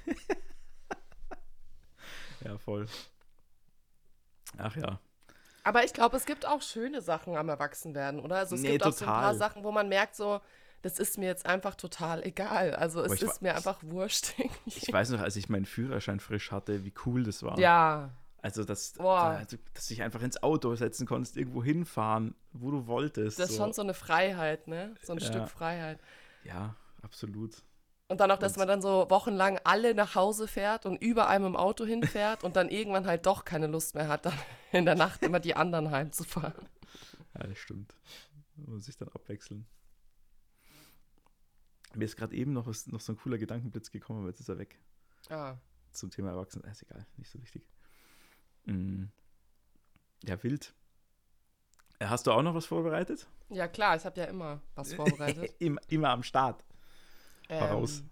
ja, 2.45 2.57
voll. 2.59 2.87
Ach 4.57 4.77
ja. 4.77 5.01
Aber 5.65 5.85
ich 5.85 5.93
glaube, 5.93 6.17
es 6.17 6.25
gibt 6.25 6.47
auch 6.47 6.63
schöne 6.63 7.01
Sachen 7.01 7.37
am 7.37 7.49
Erwachsenwerden, 7.49 8.21
oder? 8.21 8.37
Also 8.37 8.55
es 8.55 8.63
nee, 8.63 8.73
gibt 8.73 8.85
total. 8.85 8.93
auch 8.93 8.99
so 8.99 9.05
ein 9.05 9.11
paar 9.11 9.35
Sachen, 9.35 9.65
wo 9.65 9.73
man 9.73 9.89
merkt, 9.89 10.17
so, 10.17 10.41
das 10.83 10.99
ist 10.99 11.19
mir 11.19 11.27
jetzt 11.27 11.47
einfach 11.47 11.75
total 11.75 12.25
egal. 12.25 12.75
Also 12.75 13.03
es 13.03 13.21
ist 13.21 13.43
mir 13.43 13.55
einfach 13.55 13.83
wurscht. 13.83 14.35
ich 14.67 14.93
weiß 14.93 15.11
noch, 15.11 15.21
als 15.21 15.37
ich 15.37 15.49
meinen 15.49 15.67
Führerschein 15.67 16.21
frisch 16.21 16.53
hatte, 16.53 16.85
wie 16.85 16.93
cool 17.05 17.25
das 17.25 17.43
war. 17.43 17.59
Ja. 17.59 18.11
Also, 18.41 18.65
dass, 18.65 18.93
da, 18.93 19.45
dass 19.75 19.89
du 19.89 19.95
dich 19.95 20.03
einfach 20.03 20.23
ins 20.23 20.41
Auto 20.43 20.75
setzen 20.77 21.07
konntest, 21.07 21.37
irgendwo 21.37 21.63
hinfahren, 21.63 22.37
wo 22.53 22.71
du 22.71 22.87
wolltest. 22.87 23.39
Das 23.39 23.51
ist 23.51 23.57
so. 23.57 23.65
schon 23.65 23.73
so 23.73 23.83
eine 23.83 23.95
Freiheit, 23.95 24.69
ne? 24.69 24.95
So 25.03 25.13
ein 25.13 25.19
ja. 25.19 25.27
Stück 25.27 25.49
Freiheit. 25.49 25.99
Ja, 26.45 26.77
absolut. 27.03 27.57
Und 28.09 28.21
dann 28.21 28.31
auch, 28.31 28.39
dass 28.39 28.57
man 28.57 28.67
dann 28.67 28.81
so 28.81 29.09
wochenlang 29.11 29.61
alle 29.65 29.95
nach 29.95 30.15
Hause 30.15 30.49
fährt 30.49 30.87
und 30.87 30.97
über 31.03 31.29
einem 31.29 31.45
im 31.45 31.57
Auto 31.57 31.85
hinfährt 31.85 32.43
und 32.43 32.57
dann 32.57 32.71
irgendwann 32.71 33.07
halt 33.07 33.27
doch 33.27 33.45
keine 33.45 33.67
Lust 33.67 33.95
mehr 33.95 34.09
hat, 34.09 34.25
dann 34.25 34.33
in 34.73 34.87
der 34.87 34.95
Nacht 34.95 35.23
immer 35.23 35.41
die 35.41 35.55
anderen 35.55 35.91
heimzufahren. 35.91 36.69
Ja, 37.35 37.47
das 37.47 37.59
stimmt. 37.59 37.95
Man 38.57 38.77
muss 38.77 38.87
sich 38.87 38.97
dann 38.97 39.09
abwechseln. 39.11 39.67
Mir 41.95 42.05
ist 42.07 42.17
gerade 42.17 42.35
eben 42.35 42.55
noch, 42.55 42.67
was, 42.67 42.87
noch 42.87 43.01
so 43.01 43.13
ein 43.13 43.17
cooler 43.17 43.37
Gedankenblitz 43.37 43.91
gekommen, 43.91 44.21
aber 44.21 44.29
jetzt 44.29 44.41
ist 44.41 44.49
er 44.49 44.59
weg. 44.59 44.79
Ah. 45.29 45.57
Zum 45.93 46.11
Thema 46.11 46.31
Erwachsenen. 46.31 46.71
Ist 46.71 46.83
egal, 46.83 47.07
nicht 47.19 47.31
so 47.31 47.41
wichtig. 47.43 47.69
Mhm. 48.65 49.11
Ja, 50.25 50.43
wild. 50.43 50.75
Hast 52.01 52.27
du 52.27 52.33
auch 52.33 52.43
noch 52.43 52.55
was 52.55 52.67
vorbereitet? 52.67 53.27
Ja, 53.51 53.69
klar, 53.69 53.97
ich 53.97 54.05
habe 54.05 54.19
ja 54.19 54.27
immer 54.27 54.63
was 54.75 54.95
vorbereitet. 54.95 55.55
immer, 55.59 55.81
immer 55.89 56.11
am 56.11 56.23
Start. 56.23 56.65
Voraus. 57.49 58.01
Ähm, 58.01 58.11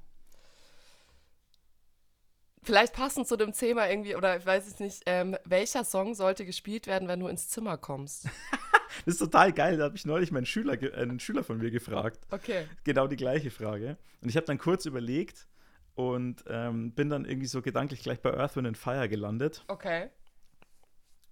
vielleicht 2.63 2.95
passend 2.95 3.29
zu 3.29 3.37
dem 3.37 3.53
Thema 3.53 3.89
irgendwie, 3.89 4.17
oder 4.17 4.37
ich 4.37 4.45
weiß 4.45 4.67
es 4.67 4.81
nicht, 4.81 5.03
ähm, 5.07 5.37
welcher 5.45 5.85
Song 5.85 6.15
sollte 6.15 6.45
gespielt 6.45 6.87
werden, 6.87 7.09
wenn 7.09 7.21
du 7.21 7.29
ins 7.29 7.49
Zimmer 7.49 7.79
kommst? 7.79 8.25
das 9.05 9.15
ist 9.15 9.19
total 9.19 9.53
geil. 9.53 9.77
Da 9.79 9.85
habe 9.85 9.97
ich 9.97 10.05
neulich 10.05 10.33
meinen 10.33 10.47
Schüler, 10.47 10.81
äh, 10.83 10.93
einen 10.95 11.21
Schüler 11.21 11.45
von 11.45 11.59
mir 11.59 11.71
gefragt. 11.71 12.21
Okay. 12.31 12.67
Genau 12.85 13.07
die 13.07 13.17
gleiche 13.17 13.51
Frage. 13.51 13.97
Und 14.21 14.29
ich 14.29 14.37
habe 14.37 14.47
dann 14.47 14.59
kurz 14.59 14.85
überlegt 14.87 15.47
und 15.95 16.45
ähm, 16.49 16.93
bin 16.93 17.09
dann 17.09 17.25
irgendwie 17.25 17.47
so 17.47 17.63
gedanklich 17.63 18.03
gleich 18.03 18.21
bei 18.21 18.35
Earth, 18.35 18.57
Wind 18.57 18.77
Fire 18.77 19.09
gelandet. 19.09 19.65
Okay. 19.69 20.11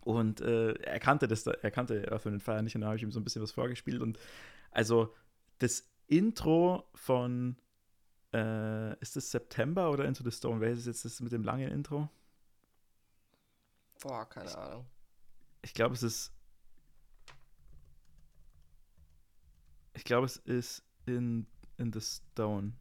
Und 0.01 0.41
äh, 0.41 0.75
er 0.75 1.01
kannte 1.01 1.29
das, 1.29 1.47
er 1.47 1.71
kannte 1.71 2.11
Earth, 2.13 2.27
Wind 2.27 2.43
Fire 2.43 2.63
nicht 2.63 2.75
und 2.75 2.83
da 2.83 2.89
habe 2.89 2.97
ich 2.97 3.03
ihm 3.03 3.11
so 3.11 3.21
ein 3.21 3.25
bisschen 3.25 3.43
was 3.43 3.53
vorgespielt. 3.53 4.03
Und 4.03 4.19
also 4.71 5.15
das 5.59 5.91
Intro 6.07 6.89
von 6.95 7.57
äh, 8.35 9.01
ist 9.01 9.17
es 9.17 9.31
September 9.31 9.91
oder 9.91 10.05
Into 10.05 10.25
the 10.25 10.31
Stone? 10.33 10.61
Welches 10.61 10.81
ist 10.81 10.87
jetzt 10.87 11.05
das 11.05 11.21
mit 11.21 11.33
dem 11.33 11.45
langen 11.45 11.71
Intro? 11.71 12.09
Boah, 14.03 14.29
keine 14.29 14.51
ich, 14.51 14.57
Ahnung. 14.57 14.87
Ich 15.63 15.73
glaube, 15.73 15.95
es 15.95 16.03
ist. 16.03 16.33
Ich 19.95 20.05
glaube, 20.05 20.27
es 20.27 20.37
ist 20.37 20.83
in, 21.07 21.47
in 21.79 21.93
the 21.93 22.01
Stone. 22.01 22.73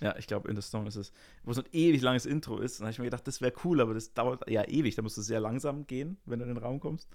Ja, 0.00 0.14
ich 0.16 0.26
glaube, 0.26 0.48
in 0.48 0.54
the 0.54 0.62
Stone 0.62 0.86
ist 0.86 0.96
es. 0.96 1.12
Wo 1.42 1.52
so 1.54 1.62
ein 1.62 1.68
ewig 1.72 2.02
langes 2.02 2.26
Intro 2.26 2.58
ist. 2.58 2.74
Und 2.74 2.80
da 2.80 2.86
habe 2.86 2.92
ich 2.92 2.98
mir 2.98 3.06
gedacht, 3.06 3.26
das 3.26 3.40
wäre 3.40 3.54
cool, 3.64 3.80
aber 3.80 3.94
das 3.94 4.12
dauert 4.12 4.48
ja 4.48 4.64
ewig. 4.68 4.94
Da 4.94 5.02
musst 5.02 5.16
du 5.16 5.22
sehr 5.22 5.40
langsam 5.40 5.86
gehen, 5.86 6.18
wenn 6.26 6.38
du 6.38 6.44
in 6.44 6.54
den 6.54 6.62
Raum 6.62 6.78
kommst. 6.78 7.08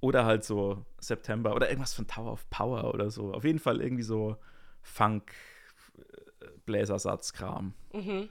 Oder 0.00 0.24
halt 0.24 0.44
so 0.44 0.86
September 0.98 1.54
oder 1.54 1.68
irgendwas 1.68 1.92
von 1.92 2.06
Tower 2.06 2.32
of 2.32 2.48
Power 2.48 2.94
oder 2.94 3.10
so. 3.10 3.34
Auf 3.34 3.44
jeden 3.44 3.58
Fall 3.58 3.82
irgendwie 3.82 4.02
so 4.02 4.38
Funk, 4.80 5.34
Bläsersatzkram. 6.66 7.74
Mhm. 7.92 8.28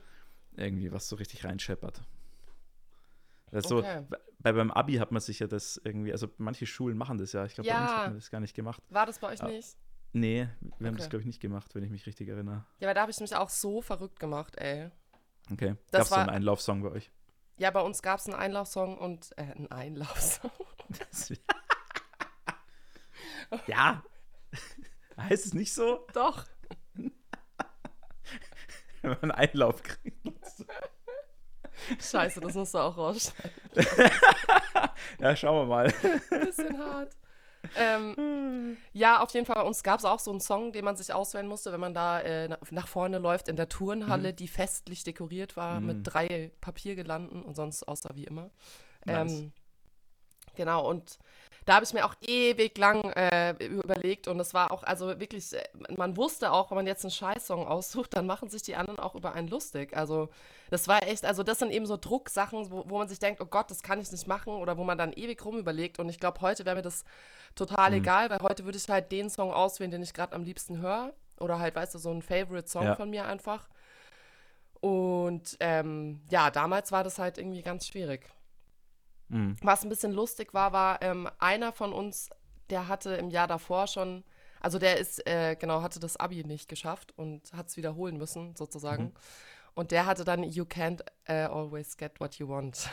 Irgendwie, 0.56 0.92
was 0.92 1.08
so 1.08 1.16
richtig 1.16 1.44
reinscheppert. 1.44 2.02
Also, 3.52 3.78
okay. 3.78 4.04
bei, 4.38 4.52
beim 4.52 4.70
Abi 4.70 4.96
hat 4.96 5.10
man 5.10 5.20
sich 5.20 5.40
ja 5.40 5.46
das 5.46 5.80
irgendwie, 5.84 6.12
also 6.12 6.28
manche 6.38 6.66
Schulen 6.66 6.96
machen 6.96 7.18
das 7.18 7.32
ja. 7.32 7.44
Ich 7.44 7.54
glaube, 7.54 7.68
ja. 7.68 7.76
bei 7.76 7.82
uns 7.82 7.92
hat 7.92 8.06
man 8.06 8.14
das 8.14 8.30
gar 8.30 8.40
nicht 8.40 8.54
gemacht. 8.54 8.82
War 8.88 9.06
das 9.06 9.18
bei 9.18 9.28
euch 9.28 9.42
Aber, 9.42 9.50
nicht? 9.50 9.76
Nee, 10.12 10.48
wir 10.60 10.72
okay. 10.72 10.86
haben 10.86 10.96
das, 10.96 11.08
glaube 11.08 11.22
ich, 11.22 11.26
nicht 11.26 11.40
gemacht, 11.40 11.74
wenn 11.74 11.84
ich 11.84 11.90
mich 11.90 12.06
richtig 12.06 12.28
erinnere. 12.28 12.64
Ja, 12.78 12.88
weil 12.88 12.94
da 12.94 13.02
habe 13.02 13.12
ich 13.12 13.20
mich 13.20 13.34
auch 13.34 13.48
so 13.48 13.80
verrückt 13.80 14.18
gemacht, 14.18 14.56
ey. 14.56 14.90
Okay. 15.52 15.76
Gab 15.92 16.02
es 16.02 16.08
so 16.08 16.16
einen 16.16 16.30
Einlaufsong 16.30 16.82
bei 16.82 16.90
euch? 16.90 17.10
Ja, 17.58 17.70
bei 17.70 17.80
uns 17.80 18.02
gab 18.02 18.18
es 18.18 18.26
einen 18.26 18.36
Einlaufsong 18.36 18.98
und 18.98 19.30
äh, 19.36 19.42
einen 19.42 19.70
Einlaufsong. 19.70 20.50
ja. 23.66 24.02
heißt 25.16 25.46
es 25.46 25.54
nicht 25.54 25.74
so? 25.74 26.06
Doch. 26.14 26.46
wenn 29.02 29.10
man 29.10 29.20
einen 29.22 29.30
Einlauf 29.32 29.82
kriegt. 29.82 30.16
Scheiße, 31.98 32.40
das 32.40 32.54
musst 32.54 32.74
du 32.74 32.78
auch 32.78 32.96
rausschneiden. 32.96 33.52
ja, 35.18 35.34
schauen 35.34 35.62
wir 35.62 35.66
mal. 35.66 35.94
Bisschen 36.28 36.78
hart. 36.78 37.16
Ähm, 37.76 38.76
ja, 38.92 39.20
auf 39.20 39.32
jeden 39.32 39.46
Fall. 39.46 39.56
Bei 39.56 39.62
uns 39.62 39.82
gab 39.82 39.98
es 39.98 40.04
auch 40.04 40.18
so 40.18 40.30
einen 40.30 40.40
Song, 40.40 40.72
den 40.72 40.84
man 40.84 40.96
sich 40.96 41.12
auswählen 41.12 41.46
musste, 41.46 41.72
wenn 41.72 41.80
man 41.80 41.94
da 41.94 42.20
äh, 42.20 42.48
nach 42.70 42.88
vorne 42.88 43.18
läuft 43.18 43.48
in 43.48 43.56
der 43.56 43.68
Turnhalle, 43.68 44.32
mhm. 44.32 44.36
die 44.36 44.48
festlich 44.48 45.04
dekoriert 45.04 45.56
war 45.56 45.80
mhm. 45.80 45.86
mit 45.86 45.98
drei 46.02 46.52
Papiergelanden 46.60 47.42
und 47.42 47.54
sonst 47.54 47.84
außer 47.84 48.10
wie 48.14 48.24
immer. 48.24 48.50
Nice. 49.04 49.32
Ähm, 49.32 49.52
genau, 50.54 50.88
und 50.88 51.18
da 51.70 51.76
habe 51.76 51.84
ich 51.84 51.92
mir 51.92 52.04
auch 52.04 52.16
ewig 52.26 52.76
lang 52.78 53.12
äh, 53.12 53.52
überlegt 53.64 54.26
und 54.26 54.40
es 54.40 54.54
war 54.54 54.72
auch, 54.72 54.82
also 54.82 55.20
wirklich, 55.20 55.54
äh, 55.54 55.62
man 55.96 56.16
wusste 56.16 56.50
auch, 56.50 56.72
wenn 56.72 56.74
man 56.78 56.86
jetzt 56.88 57.04
einen 57.04 57.12
Scheißsong 57.12 57.64
aussucht, 57.64 58.16
dann 58.16 58.26
machen 58.26 58.50
sich 58.50 58.62
die 58.62 58.74
anderen 58.74 58.98
auch 58.98 59.14
über 59.14 59.34
einen 59.34 59.46
lustig. 59.46 59.96
Also 59.96 60.30
das 60.70 60.88
war 60.88 61.06
echt, 61.06 61.24
also 61.24 61.44
das 61.44 61.60
sind 61.60 61.70
eben 61.70 61.86
so 61.86 61.96
Drucksachen, 61.96 62.72
wo, 62.72 62.82
wo 62.88 62.98
man 62.98 63.06
sich 63.06 63.20
denkt, 63.20 63.40
oh 63.40 63.46
Gott, 63.46 63.70
das 63.70 63.84
kann 63.84 64.00
ich 64.00 64.10
nicht 64.10 64.26
machen 64.26 64.52
oder 64.52 64.78
wo 64.78 64.82
man 64.82 64.98
dann 64.98 65.12
ewig 65.12 65.44
rum 65.44 65.58
überlegt 65.58 66.00
und 66.00 66.08
ich 66.08 66.18
glaube, 66.18 66.40
heute 66.40 66.64
wäre 66.64 66.74
mir 66.74 66.82
das 66.82 67.04
total 67.54 67.90
mhm. 67.90 67.98
egal, 67.98 68.30
weil 68.30 68.40
heute 68.40 68.64
würde 68.64 68.76
ich 68.76 68.88
halt 68.88 69.12
den 69.12 69.30
Song 69.30 69.52
auswählen, 69.52 69.92
den 69.92 70.02
ich 70.02 70.12
gerade 70.12 70.34
am 70.34 70.42
liebsten 70.42 70.80
höre 70.80 71.12
oder 71.38 71.60
halt, 71.60 71.76
weißt 71.76 71.94
du, 71.94 71.98
so 72.00 72.10
ein 72.10 72.22
Favorite-Song 72.22 72.82
ja. 72.82 72.94
von 72.96 73.10
mir 73.10 73.26
einfach. 73.26 73.68
Und 74.80 75.56
ähm, 75.60 76.20
ja, 76.32 76.50
damals 76.50 76.90
war 76.90 77.04
das 77.04 77.20
halt 77.20 77.38
irgendwie 77.38 77.62
ganz 77.62 77.86
schwierig. 77.86 78.28
Mhm. 79.30 79.56
Was 79.62 79.82
ein 79.82 79.88
bisschen 79.88 80.12
lustig 80.12 80.52
war, 80.52 80.72
war 80.72 81.00
ähm, 81.02 81.28
einer 81.38 81.72
von 81.72 81.92
uns, 81.92 82.30
der 82.68 82.88
hatte 82.88 83.14
im 83.14 83.30
Jahr 83.30 83.46
davor 83.46 83.86
schon, 83.86 84.24
also 84.60 84.78
der 84.78 84.98
ist, 84.98 85.26
äh, 85.26 85.56
genau, 85.56 85.82
hatte 85.82 86.00
das 86.00 86.16
Abi 86.16 86.44
nicht 86.44 86.68
geschafft 86.68 87.12
und 87.16 87.52
hat 87.52 87.68
es 87.68 87.76
wiederholen 87.76 88.18
müssen, 88.18 88.54
sozusagen. 88.56 89.04
Mhm. 89.04 89.12
Und 89.74 89.92
der 89.92 90.04
hatte 90.04 90.24
dann 90.24 90.42
You 90.42 90.64
can't 90.64 91.00
uh, 91.28 91.52
always 91.52 91.96
get 91.96 92.20
what 92.20 92.34
you 92.36 92.48
want. 92.48 92.90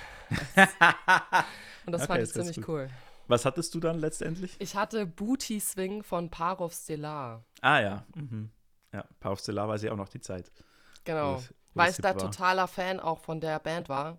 und 1.86 1.92
das 1.92 2.04
okay, 2.04 2.08
fand 2.08 2.24
ich 2.24 2.32
ziemlich 2.32 2.68
cool. 2.68 2.90
Was 3.28 3.46
hattest 3.46 3.74
du 3.76 3.80
dann 3.80 4.00
letztendlich? 4.00 4.56
Ich 4.60 4.76
hatte 4.76 5.06
Booty 5.06 5.60
Swing 5.60 6.04
von 6.04 6.30
Parov 6.30 6.74
Stellar. 6.74 7.44
Ah 7.62 7.80
ja. 7.80 8.06
Mhm. 8.16 8.52
Ja, 8.94 9.04
Parov 9.20 9.40
Stellar 9.40 9.68
war 9.68 9.78
sie 9.78 9.90
auch 9.90 9.98
noch 9.98 10.08
die 10.08 10.22
Zeit. 10.22 10.52
Genau. 11.04 11.44
Weil 11.74 11.92
ich 11.92 11.98
da 11.98 12.10
war. 12.10 12.18
totaler 12.18 12.68
Fan 12.68 13.00
auch 13.00 13.20
von 13.20 13.42
der 13.42 13.60
Band 13.60 13.90
war. 13.90 14.18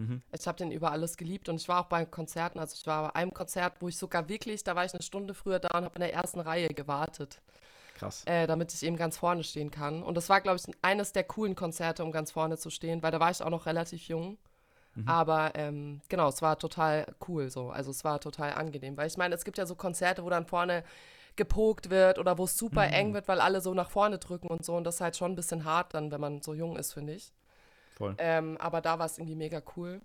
Mhm. 0.00 0.22
Ich 0.32 0.46
habe 0.46 0.56
den 0.56 0.72
über 0.72 0.92
alles 0.92 1.16
geliebt 1.16 1.48
und 1.48 1.60
ich 1.60 1.68
war 1.68 1.82
auch 1.82 1.86
bei 1.86 2.04
Konzerten, 2.06 2.58
also 2.58 2.74
ich 2.74 2.86
war 2.86 3.08
bei 3.08 3.14
einem 3.16 3.34
Konzert, 3.34 3.74
wo 3.80 3.88
ich 3.88 3.98
sogar 3.98 4.28
wirklich, 4.28 4.64
da 4.64 4.74
war 4.74 4.84
ich 4.84 4.94
eine 4.94 5.02
Stunde 5.02 5.34
früher 5.34 5.58
da 5.58 5.76
und 5.76 5.84
habe 5.84 5.94
in 5.96 6.00
der 6.00 6.14
ersten 6.14 6.40
Reihe 6.40 6.68
gewartet. 6.68 7.40
Krass. 7.96 8.22
Äh, 8.24 8.46
damit 8.46 8.72
ich 8.72 8.82
eben 8.82 8.96
ganz 8.96 9.18
vorne 9.18 9.44
stehen 9.44 9.70
kann. 9.70 10.02
Und 10.02 10.16
das 10.16 10.30
war, 10.30 10.40
glaube 10.40 10.56
ich, 10.56 10.74
eines 10.80 11.12
der 11.12 11.24
coolen 11.24 11.54
Konzerte, 11.54 12.02
um 12.02 12.12
ganz 12.12 12.30
vorne 12.30 12.56
zu 12.56 12.70
stehen, 12.70 13.02
weil 13.02 13.10
da 13.10 13.20
war 13.20 13.30
ich 13.30 13.42
auch 13.42 13.50
noch 13.50 13.66
relativ 13.66 14.08
jung. 14.08 14.38
Mhm. 14.94 15.06
Aber 15.06 15.52
ähm, 15.54 16.00
genau, 16.08 16.28
es 16.28 16.40
war 16.40 16.58
total 16.58 17.04
cool 17.28 17.50
so. 17.50 17.68
Also 17.68 17.90
es 17.90 18.02
war 18.02 18.18
total 18.18 18.54
angenehm. 18.54 18.96
Weil 18.96 19.06
ich 19.06 19.18
meine, 19.18 19.34
es 19.34 19.44
gibt 19.44 19.58
ja 19.58 19.66
so 19.66 19.74
Konzerte, 19.74 20.24
wo 20.24 20.30
dann 20.30 20.46
vorne 20.46 20.82
gepokt 21.36 21.90
wird 21.90 22.18
oder 22.18 22.38
wo 22.38 22.44
es 22.44 22.56
super 22.56 22.86
mhm. 22.86 22.94
eng 22.94 23.14
wird, 23.14 23.28
weil 23.28 23.40
alle 23.40 23.60
so 23.60 23.74
nach 23.74 23.90
vorne 23.90 24.16
drücken 24.16 24.48
und 24.48 24.64
so. 24.64 24.74
Und 24.74 24.84
das 24.84 24.94
ist 24.94 25.00
halt 25.02 25.16
schon 25.16 25.32
ein 25.32 25.36
bisschen 25.36 25.66
hart 25.66 25.92
dann, 25.92 26.10
wenn 26.10 26.20
man 26.22 26.40
so 26.40 26.54
jung 26.54 26.76
ist, 26.78 26.94
finde 26.94 27.12
ich. 27.12 27.34
Voll. 28.00 28.14
Ähm, 28.16 28.56
aber 28.56 28.80
da 28.80 28.98
war 28.98 29.04
es 29.04 29.18
irgendwie 29.18 29.36
mega 29.36 29.60
cool. 29.76 30.00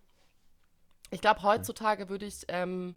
Ich 1.12 1.22
glaube, 1.22 1.44
heutzutage 1.44 2.10
würde 2.10 2.26
ich 2.26 2.42
ähm, 2.50 2.94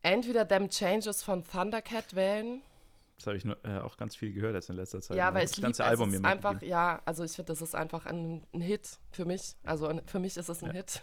entweder 0.00 0.48
Them 0.48 0.70
Changes 0.70 1.22
von 1.22 1.44
Thundercat 1.44 2.16
wählen. 2.16 2.62
Das 3.18 3.26
habe 3.26 3.36
ich 3.36 3.44
nur, 3.44 3.62
äh, 3.66 3.80
auch 3.80 3.98
ganz 3.98 4.16
viel 4.16 4.32
gehört 4.32 4.54
jetzt 4.54 4.70
in 4.70 4.76
letzter 4.76 5.02
Zeit. 5.02 5.18
Ja, 5.18 5.34
weil 5.34 5.44
es 5.44 5.50
das 5.50 5.60
ganze 5.60 5.82
lieb, 5.82 5.90
Album 5.90 6.10
mir 6.10 6.24
einfach, 6.24 6.62
ja, 6.62 7.02
also 7.04 7.22
ich 7.22 7.32
finde, 7.32 7.52
das 7.52 7.60
ist 7.60 7.74
einfach 7.74 8.06
ein, 8.06 8.46
ein, 8.54 8.62
Hit 8.62 8.98
für 9.10 9.26
mich. 9.26 9.56
Also 9.62 9.88
ein, 9.88 10.00
für 10.06 10.20
mich 10.20 10.38
ist 10.38 10.48
es 10.48 10.62
ein 10.62 10.68
ja. 10.68 10.76
Hit. 10.76 11.02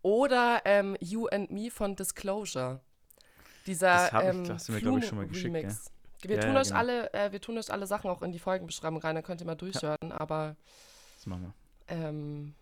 Oder 0.00 0.62
ähm, 0.64 0.96
You 1.00 1.26
and 1.26 1.50
Me 1.50 1.70
von 1.70 1.94
Disclosure. 1.94 2.80
Dieser 3.66 4.08
das 4.08 4.24
ähm, 4.24 4.44
ich, 4.44 4.68
mir, 4.70 4.80
glaube 4.80 5.00
ich, 5.00 5.06
schon 5.06 5.18
mal 5.18 5.26
geschickt. 5.26 5.54
Remix. 5.54 5.90
Ja. 6.22 6.30
Wir, 6.30 6.36
ja, 6.36 6.42
tun 6.42 6.56
euch 6.56 6.68
genau. 6.68 6.78
alle, 6.78 7.12
äh, 7.12 7.32
wir 7.32 7.40
tun 7.42 7.58
euch 7.58 7.70
alle 7.70 7.86
Sachen 7.86 8.08
auch 8.08 8.22
in 8.22 8.32
die 8.32 8.38
Folgenbeschreibung 8.38 9.02
rein, 9.02 9.14
dann 9.14 9.24
könnt 9.24 9.42
ihr 9.42 9.46
mal 9.46 9.56
durchhören, 9.56 10.10
aber 10.10 10.56
das 11.18 11.26
machen 11.26 11.42
wir. 11.42 11.54
Ähm, 11.88 12.54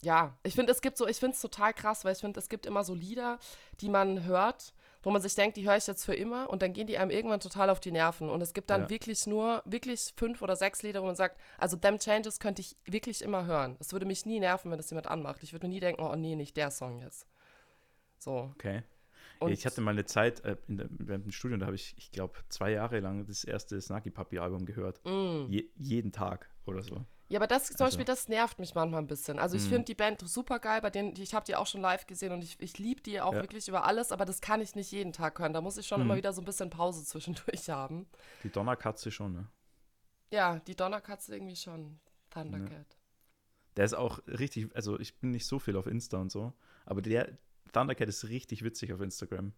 ja, 0.00 0.36
ich 0.44 0.54
finde, 0.54 0.70
es 0.70 0.80
gibt 0.80 0.96
so, 0.96 1.08
ich 1.08 1.16
finde 1.16 1.34
es 1.34 1.40
total 1.40 1.74
krass, 1.74 2.04
weil 2.04 2.12
ich 2.12 2.20
finde, 2.20 2.38
es 2.38 2.48
gibt 2.48 2.66
immer 2.66 2.84
so 2.84 2.94
Lieder, 2.94 3.40
die 3.80 3.88
man 3.88 4.24
hört, 4.24 4.72
wo 5.02 5.10
man 5.10 5.20
sich 5.20 5.34
denkt, 5.34 5.56
die 5.56 5.66
höre 5.66 5.76
ich 5.76 5.88
jetzt 5.88 6.04
für 6.04 6.14
immer 6.14 6.48
und 6.50 6.62
dann 6.62 6.72
gehen 6.72 6.86
die 6.86 6.98
einem 6.98 7.10
irgendwann 7.10 7.40
total 7.40 7.68
auf 7.68 7.80
die 7.80 7.90
Nerven. 7.90 8.30
Und 8.30 8.40
es 8.42 8.54
gibt 8.54 8.70
dann 8.70 8.82
ja. 8.82 8.90
wirklich 8.90 9.26
nur, 9.26 9.60
wirklich 9.64 10.14
fünf 10.16 10.40
oder 10.40 10.54
sechs 10.54 10.84
Lieder, 10.84 11.02
wo 11.02 11.06
man 11.06 11.16
sagt, 11.16 11.36
also 11.58 11.76
Them 11.76 11.98
Changes 11.98 12.38
könnte 12.38 12.62
ich 12.62 12.76
wirklich 12.84 13.22
immer 13.22 13.44
hören. 13.44 13.76
Es 13.80 13.92
würde 13.92 14.06
mich 14.06 14.24
nie 14.24 14.38
nerven, 14.38 14.70
wenn 14.70 14.78
das 14.78 14.90
jemand 14.90 15.08
anmacht. 15.08 15.42
Ich 15.42 15.52
würde 15.52 15.66
nie 15.66 15.80
denken, 15.80 16.02
oh 16.02 16.14
nee, 16.14 16.36
nicht 16.36 16.56
der 16.56 16.70
Song 16.70 17.00
jetzt. 17.00 17.26
So. 18.18 18.52
Okay. 18.54 18.84
Und 19.42 19.52
ich 19.52 19.66
hatte 19.66 19.80
mal 19.80 19.92
eine 19.92 20.04
Zeit 20.04 20.44
äh, 20.44 20.56
in 20.68 20.78
der, 20.78 20.86
während 20.90 21.24
dem 21.24 21.32
Studium, 21.32 21.60
da 21.60 21.66
habe 21.66 21.76
ich, 21.76 21.94
ich 21.96 22.10
glaube, 22.10 22.38
zwei 22.48 22.72
Jahre 22.72 23.00
lang 23.00 23.26
das 23.26 23.44
erste 23.44 23.80
Snarky 23.80 24.10
Puppy 24.10 24.38
Album 24.38 24.64
gehört. 24.64 25.00
Mm. 25.04 25.46
Je, 25.48 25.68
jeden 25.76 26.12
Tag 26.12 26.50
oder 26.66 26.82
so. 26.82 27.04
Ja, 27.28 27.38
aber 27.38 27.46
das 27.46 27.64
zum 27.66 27.74
also. 27.74 27.84
Beispiel, 27.84 28.04
das 28.04 28.28
nervt 28.28 28.58
mich 28.58 28.74
manchmal 28.74 29.00
ein 29.00 29.06
bisschen. 29.06 29.38
Also 29.38 29.56
ich 29.56 29.64
mm. 29.64 29.68
finde 29.68 29.84
die 29.84 29.94
Band 29.94 30.20
super 30.20 30.58
geil, 30.58 30.80
bei 30.82 30.90
denen, 30.90 31.14
ich 31.16 31.34
habe 31.34 31.46
die 31.46 31.56
auch 31.56 31.66
schon 31.66 31.80
live 31.80 32.06
gesehen 32.06 32.32
und 32.32 32.44
ich, 32.44 32.60
ich 32.60 32.78
liebe 32.78 33.00
die 33.00 33.20
auch 33.20 33.32
ja. 33.32 33.40
wirklich 33.40 33.68
über 33.68 33.84
alles, 33.84 34.12
aber 34.12 34.24
das 34.24 34.40
kann 34.40 34.60
ich 34.60 34.74
nicht 34.74 34.92
jeden 34.92 35.12
Tag 35.12 35.38
hören. 35.38 35.52
Da 35.52 35.60
muss 35.60 35.78
ich 35.78 35.86
schon 35.86 36.00
mm. 36.00 36.02
immer 36.02 36.16
wieder 36.16 36.32
so 36.32 36.42
ein 36.42 36.44
bisschen 36.44 36.70
Pause 36.70 37.04
zwischendurch 37.06 37.70
haben. 37.70 38.06
Die 38.44 38.50
Donnerkatze 38.50 39.10
schon, 39.10 39.32
ne? 39.32 39.48
Ja, 40.30 40.58
die 40.60 40.76
Donnerkatze 40.76 41.34
irgendwie 41.34 41.56
schon. 41.56 41.98
Thundercat. 42.30 42.70
Ja. 42.70 42.96
Der 43.76 43.84
ist 43.86 43.94
auch 43.94 44.20
richtig, 44.26 44.74
also 44.74 44.98
ich 44.98 45.18
bin 45.18 45.30
nicht 45.30 45.46
so 45.46 45.58
viel 45.58 45.76
auf 45.76 45.86
Insta 45.86 46.18
und 46.18 46.30
so, 46.30 46.52
aber 46.84 47.00
der, 47.00 47.38
Thundercat 47.72 48.08
ist 48.08 48.28
richtig 48.28 48.62
witzig 48.64 48.92
auf 48.92 49.00
Instagram. 49.00 49.52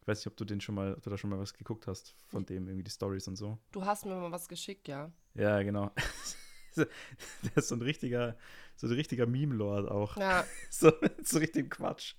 Ich 0.00 0.08
weiß 0.08 0.18
nicht, 0.18 0.26
ob 0.28 0.36
du 0.36 0.44
den 0.44 0.60
schon 0.60 0.74
mal, 0.74 0.94
ob 0.94 1.02
du 1.02 1.10
da 1.10 1.18
schon 1.18 1.30
mal 1.30 1.38
was 1.38 1.54
geguckt 1.54 1.86
hast 1.86 2.14
von 2.26 2.46
dem, 2.46 2.66
irgendwie 2.66 2.84
die 2.84 2.90
Stories 2.90 3.28
und 3.28 3.36
so. 3.36 3.58
Du 3.70 3.84
hast 3.84 4.06
mir 4.06 4.14
mal 4.14 4.32
was 4.32 4.48
geschickt, 4.48 4.88
ja. 4.88 5.12
Ja, 5.34 5.62
genau. 5.62 5.92
Der 6.76 7.56
ist 7.56 7.68
so 7.68 7.74
ein 7.74 7.82
richtiger, 7.82 8.36
so 8.76 8.86
ein 8.86 8.92
richtiger 8.92 9.26
Meme-Lord 9.26 9.90
auch. 9.90 10.16
Ja. 10.16 10.44
so, 10.70 10.92
so 11.22 11.38
richtig 11.38 11.70
Quatsch. 11.70 12.14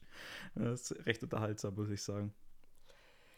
Das 0.55 0.91
ist 0.91 1.05
recht 1.05 1.23
unterhaltsam, 1.23 1.75
muss 1.75 1.89
ich 1.89 2.03
sagen. 2.03 2.33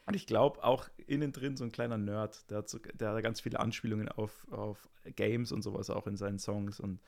Und 0.05 0.15
ich 0.15 0.27
glaube 0.27 0.63
auch 0.63 0.89
innen 1.07 1.31
drin 1.31 1.55
so 1.55 1.63
ein 1.63 1.71
kleiner 1.71 1.97
Nerd, 1.97 2.49
der 2.49 2.59
hat, 2.59 2.69
so, 2.69 2.79
der 2.79 3.11
hat 3.13 3.23
ganz 3.23 3.39
viele 3.39 3.59
Anspielungen 3.59 4.09
auf, 4.09 4.45
auf 4.51 4.89
Games 5.15 5.51
und 5.51 5.61
sowas 5.61 5.89
auch 5.89 6.07
in 6.07 6.17
seinen 6.17 6.39
Songs 6.39 6.79
und 6.79 6.99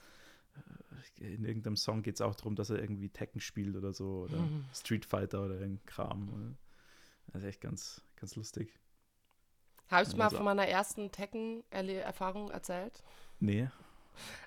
in 1.17 1.45
irgendeinem 1.45 1.75
Song 1.75 2.01
geht 2.01 2.15
es 2.15 2.21
auch 2.21 2.35
darum, 2.35 2.55
dass 2.55 2.69
er 2.69 2.79
irgendwie 2.79 3.09
Tekken 3.09 3.39
spielt 3.39 3.75
oder 3.75 3.93
so 3.93 4.27
oder 4.29 4.37
mhm. 4.37 4.65
Street 4.73 5.05
Fighter 5.05 5.45
oder 5.45 5.55
irgendein 5.55 5.85
Kram. 5.85 6.57
Das 7.27 7.41
ist 7.41 7.47
echt 7.47 7.61
ganz, 7.61 8.01
ganz 8.15 8.35
lustig. 8.35 8.77
Habe 9.89 10.03
ich 10.03 10.07
also, 10.09 10.17
mal 10.17 10.29
von 10.29 10.43
meiner 10.43 10.67
ersten 10.67 11.11
Tekken-Erfahrung 11.11 12.49
erzählt? 12.49 13.03
Nee. 13.39 13.69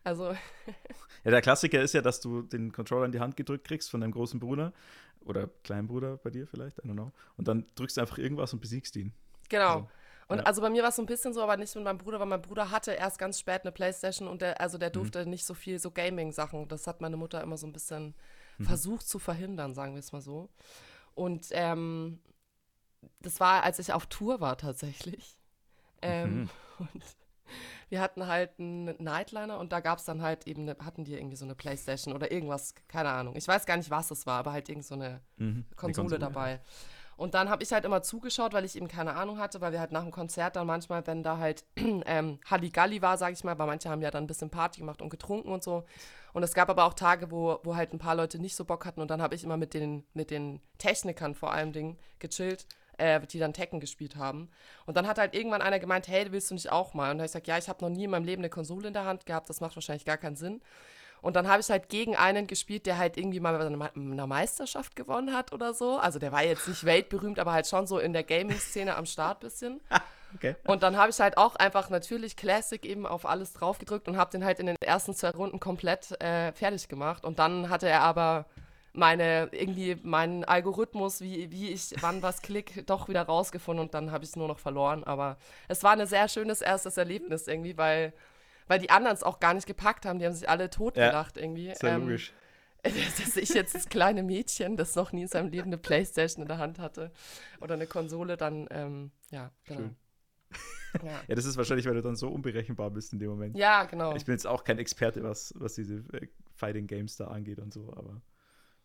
Also. 0.03 0.33
ja, 1.25 1.31
der 1.31 1.43
Klassiker 1.43 1.81
ist 1.81 1.95
ja, 1.95 2.01
dass 2.01 2.21
du 2.21 2.43
den 2.43 2.73
Controller 2.73 3.07
in 3.07 3.13
die 3.13 3.21
Hand 3.21 3.37
gedrückt 3.37 3.67
kriegst 3.67 3.91
von 3.91 4.01
deinem 4.01 4.13
großen 4.13 4.41
Bruder 4.41 4.73
oder 5.21 5.49
kleinen 5.63 5.87
Bruder 5.87 6.17
bei 6.17 6.31
dir 6.31 6.47
vielleicht, 6.47 6.79
I 6.79 6.83
don't 6.83 6.95
know. 6.95 7.13
Und 7.37 7.49
dann 7.49 7.67
drückst 7.77 7.97
du 7.97 8.01
einfach 8.01 8.19
irgendwas 8.19 8.53
und 8.53 8.61
besiegst 8.61 8.97
ihn. 8.97 9.13
Genau. 9.49 9.75
Also, 9.75 9.91
und 10.29 10.39
ja. 10.39 10.45
also 10.45 10.61
bei 10.61 10.69
mir 10.69 10.83
war 10.83 10.91
es 10.91 10.97
so 10.97 11.03
ein 11.03 11.07
bisschen 11.07 11.33
so, 11.33 11.43
aber 11.43 11.57
nicht 11.57 11.75
mit 11.75 11.85
meinem 11.85 11.99
Bruder, 11.99 12.21
weil 12.21 12.27
mein 12.27 12.43
Bruder 12.43 12.71
hatte 12.71 12.93
erst 12.93 13.19
ganz 13.19 13.39
spät 13.41 13.63
eine 13.63 13.73
Playstation 13.73 14.29
und 14.29 14.43
der, 14.43 14.61
also 14.61 14.77
der 14.77 14.91
mhm. 14.91 14.93
durfte 14.93 15.25
mhm. 15.25 15.31
nicht 15.31 15.47
so 15.47 15.55
viel 15.55 15.79
so 15.79 15.91
Gaming-Sachen. 15.91 16.69
Das 16.69 16.87
hat 16.87 17.01
meine 17.01 17.17
Mutter 17.17 17.43
immer 17.43 17.57
so 17.57 17.67
ein 17.67 17.73
bisschen 17.73 18.15
mhm. 18.59 18.65
versucht 18.65 19.09
zu 19.09 19.19
verhindern, 19.19 19.75
sagen 19.75 19.95
wir 19.95 20.01
es 20.01 20.13
mal 20.13 20.21
so. 20.21 20.51
Und 21.15 21.49
ähm, 21.53 22.21
das 23.21 23.41
war, 23.41 23.63
als 23.63 23.79
ich 23.79 23.93
auf 23.93 24.07
Tour 24.07 24.41
war 24.41 24.59
tatsächlich. 24.59 25.39
Ähm, 26.03 26.43
mhm. 26.43 26.51
Und 26.79 27.05
wir 27.89 28.01
hatten 28.01 28.27
halt 28.27 28.59
einen 28.59 28.95
Nightliner 29.03 29.59
und 29.59 29.73
da 29.73 29.81
gab 29.81 29.99
es 29.99 30.05
dann 30.05 30.21
halt 30.23 30.47
eben, 30.47 30.63
eine, 30.63 30.77
hatten 30.85 31.05
die 31.05 31.15
irgendwie 31.15 31.37
so 31.37 31.45
eine 31.45 31.55
Playstation 31.55 32.15
oder 32.15 32.31
irgendwas, 32.31 32.75
keine 32.87 33.09
Ahnung. 33.09 33.35
Ich 33.35 33.49
weiß 33.49 33.65
gar 33.67 33.77
nicht, 33.77 33.91
was 33.91 34.11
es 34.11 34.27
war, 34.27 34.41
aber 34.41 34.53
halt 34.53 34.69
irgend 34.69 34.85
so 34.85 34.95
eine 34.95 35.23
mhm. 35.39 35.65
Konsole, 35.75 36.09
Konsole 36.09 36.19
dabei. 36.21 36.53
Ja. 36.53 36.61
Und 37.19 37.35
dann 37.35 37.51
habe 37.51 37.65
ich 37.65 37.73
halt 37.73 37.85
immer 37.85 38.01
zugeschaut, 38.01 38.53
weil 38.53 38.65
ich 38.65 38.77
eben 38.77 38.87
keine 38.87 39.15
Ahnung 39.15 39.41
hatte, 39.41 39.61
weil 39.61 39.73
wir 39.73 39.81
halt 39.81 39.91
nach 39.91 40.05
dem 40.05 40.13
Konzert 40.13 40.55
dann 40.55 40.69
manchmal, 40.69 41.05
wenn 41.09 41.25
da 41.25 41.39
halt 41.39 41.65
ähm, 41.77 42.39
Halligalli 42.49 43.03
war, 43.03 43.19
sage 43.19 43.33
ich 43.33 43.43
mal, 43.43 43.59
weil 43.59 43.67
manche 43.67 43.91
haben 43.91 44.01
ja 44.01 44.13
dann 44.13 44.23
ein 44.23 44.29
bisschen 44.29 44.51
Party 44.51 44.81
gemacht 44.81 45.03
und 45.03 45.11
getrunken 45.11 45.51
und 45.51 45.65
so. 45.65 45.85
Und 46.33 46.45
es 46.45 46.55
gab 46.55 46.71
aber 46.71 46.85
auch 46.85 46.95
Tage, 46.95 47.33
wo, 47.33 47.59
wo 47.65 47.75
halt 47.75 47.93
ein 47.93 47.99
paar 47.99 48.15
Leute 48.15 48.39
nicht 48.39 48.55
so 48.55 48.65
Bock 48.65 48.87
hatten 48.87 49.01
und 49.01 49.11
dann 49.11 49.21
habe 49.21 49.35
ich 49.35 49.43
immer 49.43 49.57
mit 49.57 49.75
den, 49.75 50.05
mit 50.15 50.31
den 50.31 50.61
Technikern 50.79 51.35
vor 51.35 51.53
allem 51.53 51.73
Dingen 51.73 51.99
gechillt, 52.21 52.67
äh, 52.99 53.21
die 53.27 53.41
dann 53.41 53.53
Tekken 53.53 53.81
gespielt 53.81 54.15
haben. 54.15 54.49
Und 54.87 54.97
dann 54.97 55.09
hat 55.09 55.19
halt 55.19 55.35
irgendwann 55.35 55.61
einer 55.61 55.81
gemeint, 55.81 56.07
hey, 56.07 56.31
willst 56.31 56.53
du 56.53 56.55
nicht 56.55 56.71
auch 56.71 56.95
mal? 56.95 57.11
Und 57.11 57.19
dann 57.19 57.19
habe 57.19 57.27
ich 57.27 57.33
gesagt, 57.33 57.49
ja, 57.49 57.59
ich 57.59 57.69
habe 57.69 57.85
noch 57.85 57.91
nie 57.91 58.05
in 58.05 58.11
meinem 58.11 58.27
Leben 58.27 58.43
eine 58.43 58.51
Konsole 58.51 58.87
in 58.87 58.95
der 58.95 59.07
Hand 59.07 59.27
gehabt, 59.27 59.51
das 59.51 59.61
macht 59.61 59.75
wahrscheinlich 59.75 60.05
gar 60.05 60.19
keinen 60.19 60.37
Sinn. 60.37 60.63
Und 61.21 61.37
dann 61.37 61.49
habe 61.49 61.61
ich 61.61 61.71
halt 61.71 61.89
gegen 61.89 62.17
einen 62.17 62.47
gespielt, 62.47 62.87
der 62.87 62.99
halt 62.99 63.17
irgendwie 63.17 63.41
mal 63.41 63.61
eine 63.61 64.27
Meisterschaft 64.27 64.97
gewonnen 64.97 65.35
hat 65.35 65.53
oder 65.53 65.75
so. 65.75 65.99
Also 65.99 66.19
der 66.19 66.33
war 66.33 66.45
jetzt 66.45 66.69
nicht 66.69 66.85
weltberühmt, 66.85 67.39
aber 67.39 67.53
halt 67.53 67.67
schon 67.67 67.87
so 67.87 67.99
in 67.99 68.13
der 68.13 68.25
Gaming-Szene 68.25 68.97
am 68.97 69.07
Start 69.07 69.41
bisschen. 69.41 69.81
Okay. 70.35 70.57
Und 70.67 70.83
dann 70.83 70.99
habe 70.99 71.11
ich 71.11 71.19
halt 71.21 71.39
auch 71.39 71.57
einfach 71.57 71.89
natürlich 71.89 72.37
Classic 72.37 72.85
eben 72.85 73.07
auf 73.07 73.25
alles 73.25 73.55
drauf 73.55 73.79
gedrückt 73.79 74.09
und 74.09 74.19
habe 74.19 74.31
den 74.31 74.45
halt 74.45 74.59
in 74.61 74.67
den 74.67 74.77
ersten 74.81 75.15
zwei 75.15 75.31
Runden 75.31 75.59
komplett 75.59 76.21
äh, 76.21 76.53
fertig 76.53 76.89
gemacht. 76.89 77.25
Und 77.25 77.39
dann 77.39 77.71
hatte 77.71 77.89
er 77.89 78.03
aber 78.03 78.45
meine, 78.93 79.49
irgendwie 79.53 79.97
meinen 80.03 80.45
Algorithmus, 80.45 81.21
wie, 81.21 81.51
wie 81.51 81.71
ich 81.71 81.95
wann 82.01 82.23
was 82.23 82.43
klick, 82.43 82.87
doch 82.87 83.09
wieder 83.09 83.23
rausgefunden 83.23 83.87
und 83.87 83.95
dann 83.95 84.11
habe 84.11 84.25
ich 84.25 84.31
es 84.31 84.37
nur 84.37 84.49
noch 84.49 84.59
verloren. 84.59 85.05
Aber 85.05 85.37
es 85.69 85.83
war 85.83 85.93
ein 85.93 86.07
sehr 86.07 86.29
schönes 86.29 86.61
erstes 86.61 86.97
Erlebnis 86.97 87.49
irgendwie, 87.49 87.79
weil 87.79 88.13
weil 88.69 88.79
die 88.79 88.91
anderen 88.91 89.17
es 89.17 89.23
auch 89.23 89.41
gar 89.41 89.55
nicht 89.55 89.67
gepackt 89.67 90.07
haben. 90.07 90.19
Die 90.19 90.27
haben 90.27 90.35
sich 90.35 90.49
alle 90.49 90.71
totgelacht 90.71 91.37
ja, 91.37 91.43
irgendwie. 91.43 91.75
Sehr 91.75 91.95
ähm, 91.95 92.03
logisch. 92.03 92.33
Dass 92.83 93.37
ich 93.37 93.49
jetzt 93.51 93.75
das 93.75 93.89
kleine 93.89 94.23
Mädchen, 94.23 94.77
das 94.77 94.95
noch 94.95 95.13
nie 95.13 95.23
in 95.23 95.29
seinem 95.29 95.49
Leben 95.49 95.67
eine 95.67 95.79
Playstation 95.79 96.43
in 96.43 96.49
der 96.49 96.59
Hand 96.59 96.79
hatte 96.79 97.11
oder 97.61 97.75
eine 97.75 97.87
Konsole, 97.87 98.37
dann, 98.37 98.69
ähm, 98.71 99.11
ja, 99.31 99.51
genau. 99.65 99.81
Schön. 99.81 99.97
Ja. 101.03 101.21
ja. 101.29 101.35
das 101.35 101.45
ist 101.45 101.59
wahrscheinlich, 101.59 101.85
weil 101.85 101.93
du 101.93 102.01
dann 102.01 102.17
so 102.17 102.29
unberechenbar 102.29 102.91
bist 102.91 103.13
in 103.13 103.19
dem 103.19 103.29
Moment. 103.29 103.55
Ja, 103.59 103.85
genau. 103.85 104.17
Ich 104.17 104.25
bin 104.25 104.33
jetzt 104.33 104.47
auch 104.47 104.65
kein 104.65 104.79
Experte, 104.79 105.23
was, 105.23 105.53
was 105.55 105.75
diese 105.75 105.97
äh, 106.15 106.29
Fighting 106.55 106.87
Games 106.87 107.17
da 107.17 107.27
angeht 107.27 107.59
und 107.59 107.75
so, 107.75 107.93
aber 107.95 108.23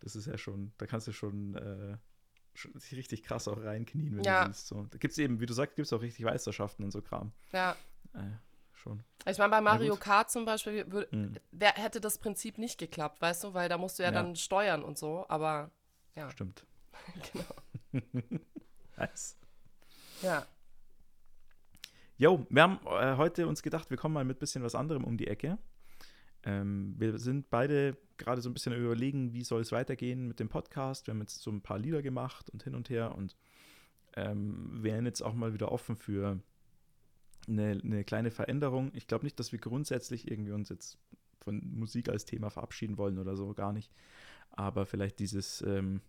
das 0.02 0.18
ist 0.18 0.28
ja 0.28 0.38
schon, 0.38 0.74
da 0.78 0.86
kannst 0.86 1.08
du 1.08 1.14
schon, 1.14 1.56
äh, 1.56 1.98
schon 2.54 2.74
richtig 2.92 3.24
krass 3.24 3.48
auch 3.48 3.64
reinknien, 3.64 4.18
wenn 4.18 4.24
ja. 4.26 4.42
du 4.42 4.48
willst. 4.50 4.68
So. 4.68 4.86
Da 4.92 4.98
gibt 4.98 5.14
es 5.14 5.18
eben, 5.18 5.40
wie 5.40 5.46
du 5.46 5.54
sagst, 5.54 5.78
gibt 5.78 5.86
es 5.86 5.94
auch 5.94 6.02
richtig 6.02 6.26
Meisterschaften 6.26 6.84
und 6.84 6.92
so 6.92 7.02
Kram. 7.02 7.32
Ja. 7.54 7.78
Äh, 8.14 8.32
schon. 8.84 9.04
Ich 9.26 9.38
meine, 9.38 9.52
bei 9.52 9.62
Mario 9.62 9.96
Kart 9.96 10.30
zum 10.30 10.46
Beispiel 10.46 10.92
würd, 10.92 11.12
mhm. 11.12 11.36
wär, 11.52 11.74
hätte 11.74 12.02
das 12.02 12.18
Prinzip 12.18 12.58
nicht 12.58 12.78
geklappt, 12.78 13.22
weißt 13.22 13.44
du, 13.44 13.54
weil 13.54 13.70
da 13.70 13.78
musst 13.78 14.00
du 14.00 14.04
ja, 14.04 14.10
ja. 14.10 14.14
dann 14.14 14.36
steuern 14.36 14.84
und 14.84 14.98
so, 14.98 15.26
aber 15.30 15.72
ja. 16.16 16.30
Stimmt. 16.30 16.66
genau. 17.34 18.04
nice. 18.98 19.38
Ja. 20.22 20.46
Jo, 22.18 22.46
wir 22.50 22.62
haben 22.62 22.80
äh, 22.86 23.18
heute 23.18 23.48
uns 23.48 23.64
gedacht, 23.64 23.90
wir 23.90 23.98
kommen 23.98 24.14
mal 24.14 24.24
mit 24.24 24.38
ein 24.38 24.40
bisschen 24.40 24.64
was 24.64 24.76
anderem 24.76 25.04
um 25.04 25.18
die 25.18 25.28
Ecke. 25.28 25.58
Ähm, 26.46 26.96
wir 26.98 27.18
sind 27.18 27.50
beide 27.50 27.98
gerade 28.18 28.42
so 28.42 28.50
ein 28.50 28.54
bisschen 28.54 28.74
überlegen, 28.74 29.34
wie 29.34 29.44
soll 29.44 29.62
es 29.62 29.72
weitergehen 29.72 30.28
mit 30.28 30.40
dem 30.40 30.50
Podcast. 30.50 31.08
Wir 31.08 31.14
haben 31.14 31.22
jetzt 31.22 31.42
so 31.42 31.52
ein 31.52 31.62
paar 31.62 31.80
Lieder 31.80 32.02
gemacht 32.02 32.50
und 32.50 32.64
hin 32.64 32.76
und 32.76 32.90
her 32.90 33.16
und 33.16 33.36
ähm, 34.16 34.84
wären 34.84 35.06
jetzt 35.06 35.22
auch 35.22 35.34
mal 35.34 35.54
wieder 35.54 35.72
offen 35.72 35.96
für 35.96 36.40
eine, 37.48 37.80
eine 37.84 38.04
kleine 38.04 38.32
Veränderung. 38.32 38.92
Ich 38.94 39.08
glaube 39.08 39.26
nicht, 39.26 39.40
dass 39.40 39.52
wir 39.52 39.60
grundsätzlich 39.60 40.30
irgendwie 40.30 40.52
uns 40.52 40.70
jetzt 40.70 40.98
von 41.42 41.62
Musik 41.76 42.10
als 42.10 42.26
Thema 42.26 42.50
verabschieden 42.50 42.98
wollen 42.98 43.20
oder 43.20 43.36
so, 43.36 43.54
gar 43.54 43.74
nicht. 43.74 43.92
Aber 44.52 44.86
vielleicht 44.86 45.20
dieses, 45.20 45.62
ähm, 45.62 46.02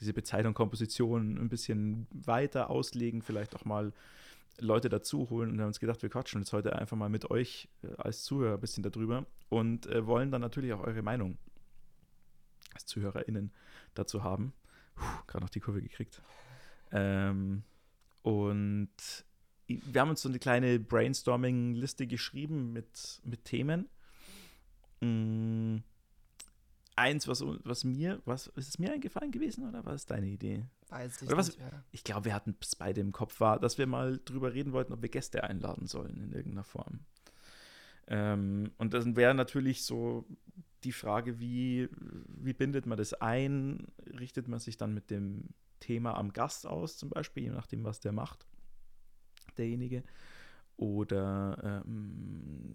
diese 0.00 0.12
Bezeichnung 0.12 0.54
Komposition 0.54 1.38
ein 1.38 1.48
bisschen 1.48 2.06
weiter 2.10 2.70
auslegen, 2.70 3.22
vielleicht 3.22 3.54
auch 3.54 3.64
mal 3.64 3.92
Leute 4.58 4.88
dazu 4.88 5.30
holen 5.30 5.50
und 5.50 5.60
haben 5.60 5.68
uns 5.68 5.80
gedacht, 5.80 6.02
wir 6.02 6.10
quatschen 6.10 6.40
jetzt 6.40 6.52
heute 6.52 6.76
einfach 6.76 6.96
mal 6.96 7.08
mit 7.08 7.30
euch 7.30 7.68
äh, 7.82 7.94
als 7.96 8.24
Zuhörer 8.24 8.54
ein 8.54 8.60
bisschen 8.60 8.82
darüber 8.82 9.26
und 9.48 9.86
äh, 9.86 10.06
wollen 10.06 10.30
dann 10.30 10.40
natürlich 10.40 10.72
auch 10.72 10.82
eure 10.82 11.02
Meinung 11.02 11.38
als 12.74 12.86
ZuhörerInnen 12.86 13.52
dazu 13.94 14.22
haben. 14.22 14.52
Gerade 15.26 15.44
noch 15.44 15.50
die 15.50 15.60
Kurve 15.60 15.82
gekriegt. 15.82 16.22
Ähm, 16.90 17.62
und 18.22 18.90
wir 19.84 20.00
haben 20.00 20.10
uns 20.10 20.22
so 20.22 20.28
eine 20.28 20.38
kleine 20.38 20.78
Brainstorming-Liste 20.78 22.06
geschrieben 22.06 22.72
mit, 22.72 23.20
mit 23.24 23.44
Themen. 23.44 23.88
Mm, 25.00 25.78
eins, 26.96 27.28
was, 27.28 27.44
was 27.64 27.84
mir, 27.84 28.20
was 28.24 28.48
ist 28.48 28.68
es 28.68 28.78
mir 28.78 28.92
eingefallen 28.92 29.30
gewesen 29.30 29.68
oder 29.68 29.84
war 29.84 29.94
es 29.94 30.06
deine 30.06 30.26
Idee? 30.26 30.64
Weiß 30.88 31.22
ich 31.22 31.28
oder 31.28 31.36
was, 31.36 31.48
nicht 31.48 31.60
mehr. 31.60 31.84
Ich 31.90 32.04
glaube, 32.04 32.26
wir 32.26 32.34
hatten 32.34 32.56
es 32.60 32.76
beide 32.76 33.00
im 33.00 33.12
Kopf, 33.12 33.40
war, 33.40 33.58
dass 33.58 33.78
wir 33.78 33.86
mal 33.86 34.20
drüber 34.24 34.52
reden 34.52 34.72
wollten, 34.72 34.92
ob 34.92 35.02
wir 35.02 35.08
Gäste 35.08 35.44
einladen 35.44 35.86
sollen 35.86 36.20
in 36.22 36.32
irgendeiner 36.32 36.64
Form. 36.64 37.00
Ähm, 38.08 38.72
und 38.78 38.94
dann 38.94 39.16
wäre 39.16 39.34
natürlich 39.34 39.84
so 39.84 40.26
die 40.84 40.92
Frage, 40.92 41.38
wie, 41.38 41.88
wie 42.26 42.52
bindet 42.52 42.86
man 42.86 42.98
das 42.98 43.14
ein? 43.14 43.86
Richtet 44.18 44.48
man 44.48 44.58
sich 44.58 44.76
dann 44.76 44.92
mit 44.92 45.10
dem 45.10 45.50
Thema 45.80 46.16
am 46.16 46.32
Gast 46.32 46.66
aus, 46.66 46.96
zum 46.96 47.10
Beispiel, 47.10 47.44
je 47.44 47.50
nachdem, 47.50 47.84
was 47.84 48.00
der 48.00 48.12
macht, 48.12 48.46
derjenige? 49.58 50.02
Oder 50.76 51.84
ähm, 51.86 52.74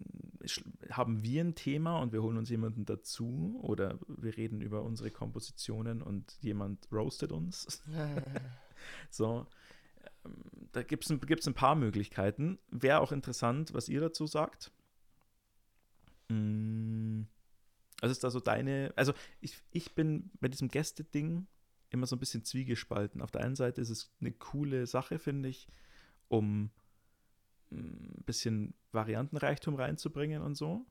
haben 0.90 1.22
wir 1.22 1.44
ein 1.44 1.54
Thema 1.54 1.98
und 1.98 2.12
wir 2.12 2.22
holen 2.22 2.38
uns 2.38 2.48
jemanden 2.48 2.84
dazu? 2.84 3.58
Oder 3.62 3.98
wir 4.06 4.36
reden 4.36 4.60
über 4.60 4.82
unsere 4.82 5.10
Kompositionen 5.10 6.00
und 6.00 6.38
jemand 6.40 6.88
roastet 6.92 7.32
uns? 7.32 7.82
so, 9.10 9.46
ähm, 10.24 10.34
da 10.72 10.82
gibt 10.82 11.04
es 11.04 11.10
ein, 11.10 11.20
gibt's 11.20 11.46
ein 11.46 11.54
paar 11.54 11.74
Möglichkeiten. 11.74 12.58
Wäre 12.70 13.00
auch 13.00 13.12
interessant, 13.12 13.74
was 13.74 13.88
ihr 13.88 14.00
dazu 14.00 14.26
sagt. 14.26 14.70
Mm, 16.28 17.22
also 18.00 18.12
ist 18.12 18.24
da 18.24 18.30
so 18.30 18.40
deine, 18.40 18.92
also 18.96 19.12
ich, 19.40 19.56
ich 19.70 19.94
bin 19.94 20.30
bei 20.40 20.48
diesem 20.48 20.68
Gäste-Ding 20.68 21.46
immer 21.90 22.06
so 22.06 22.16
ein 22.16 22.20
bisschen 22.20 22.44
zwiegespalten. 22.44 23.22
Auf 23.22 23.32
der 23.32 23.42
einen 23.42 23.56
Seite 23.56 23.80
ist 23.80 23.90
es 23.90 24.12
eine 24.20 24.32
coole 24.32 24.86
Sache, 24.86 25.18
finde 25.18 25.48
ich, 25.48 25.68
um 26.28 26.70
ein 27.70 28.22
bisschen 28.24 28.74
Variantenreichtum 28.92 29.74
reinzubringen 29.74 30.42
und 30.42 30.54
so. 30.54 30.86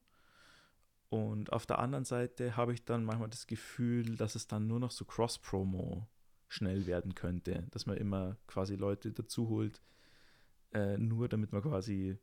Und 1.10 1.54
auf 1.54 1.66
der 1.66 1.80
anderen 1.80 2.06
Seite 2.06 2.58
habe 2.58 2.74
ich 2.74 2.84
dann 2.84 3.06
manchmal 3.06 3.30
das 3.30 3.48
Gefühl, 3.48 4.18
dass 4.18 4.36
es 4.36 4.48
dann 4.48 4.68
nur 4.68 4.80
noch 4.80 4.92
so 4.92 5.06
Cross-Promo 5.06 6.08
schnell 6.50 6.86
werden 6.86 7.16
könnte, 7.16 7.66
dass 7.72 7.86
man 7.86 7.98
immer 7.98 8.38
quasi 8.48 8.76
Leute 8.76 9.12
dazu 9.12 9.50
holt, 9.50 9.82
äh, 10.74 10.98
nur 10.98 11.30
damit 11.30 11.52
man 11.52 11.62
quasi, 11.62 12.18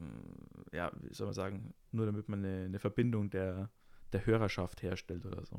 äh, 0.00 0.76
ja, 0.76 0.92
wie 1.00 1.14
soll 1.14 1.26
man 1.26 1.34
sagen, 1.34 1.74
nur 1.90 2.06
damit 2.06 2.28
man 2.28 2.44
eine, 2.44 2.64
eine 2.64 2.78
Verbindung 2.78 3.30
der, 3.30 3.70
der 4.12 4.26
Hörerschaft 4.26 4.82
herstellt 4.82 5.26
oder 5.26 5.44
so. 5.44 5.58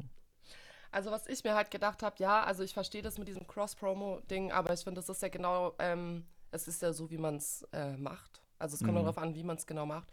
Also 0.91 1.10
was 1.12 1.27
ich 1.27 1.43
mir 1.43 1.55
halt 1.55 1.72
gedacht 1.72 2.03
habe, 2.03 2.15
ja, 2.19 2.43
also 2.43 2.63
ich 2.63 2.74
verstehe 2.74 3.01
das 3.01 3.17
mit 3.17 3.27
diesem 3.27 3.48
Cross-Promo-Ding, 3.48 4.51
aber 4.51 4.74
ich 4.74 4.81
finde, 4.83 5.00
das 5.00 5.10
ist 5.10 5.22
ja 5.22 5.29
genau 5.29 5.74
ähm, 5.79 6.25
es 6.53 6.67
ist 6.67 6.81
ja 6.81 6.93
so, 6.93 7.10
wie 7.10 7.17
man 7.17 7.38
es 7.38 7.67
äh, 7.74 7.98
macht. 7.98 8.41
Also 8.60 8.75
es 8.75 8.81
kommt 8.81 8.93
mhm. 8.93 9.00
darauf 9.00 9.17
an, 9.17 9.36
wie 9.36 9.43
man 9.43 9.57
es 9.57 9.67
genau 9.67 9.86
macht. 9.86 10.07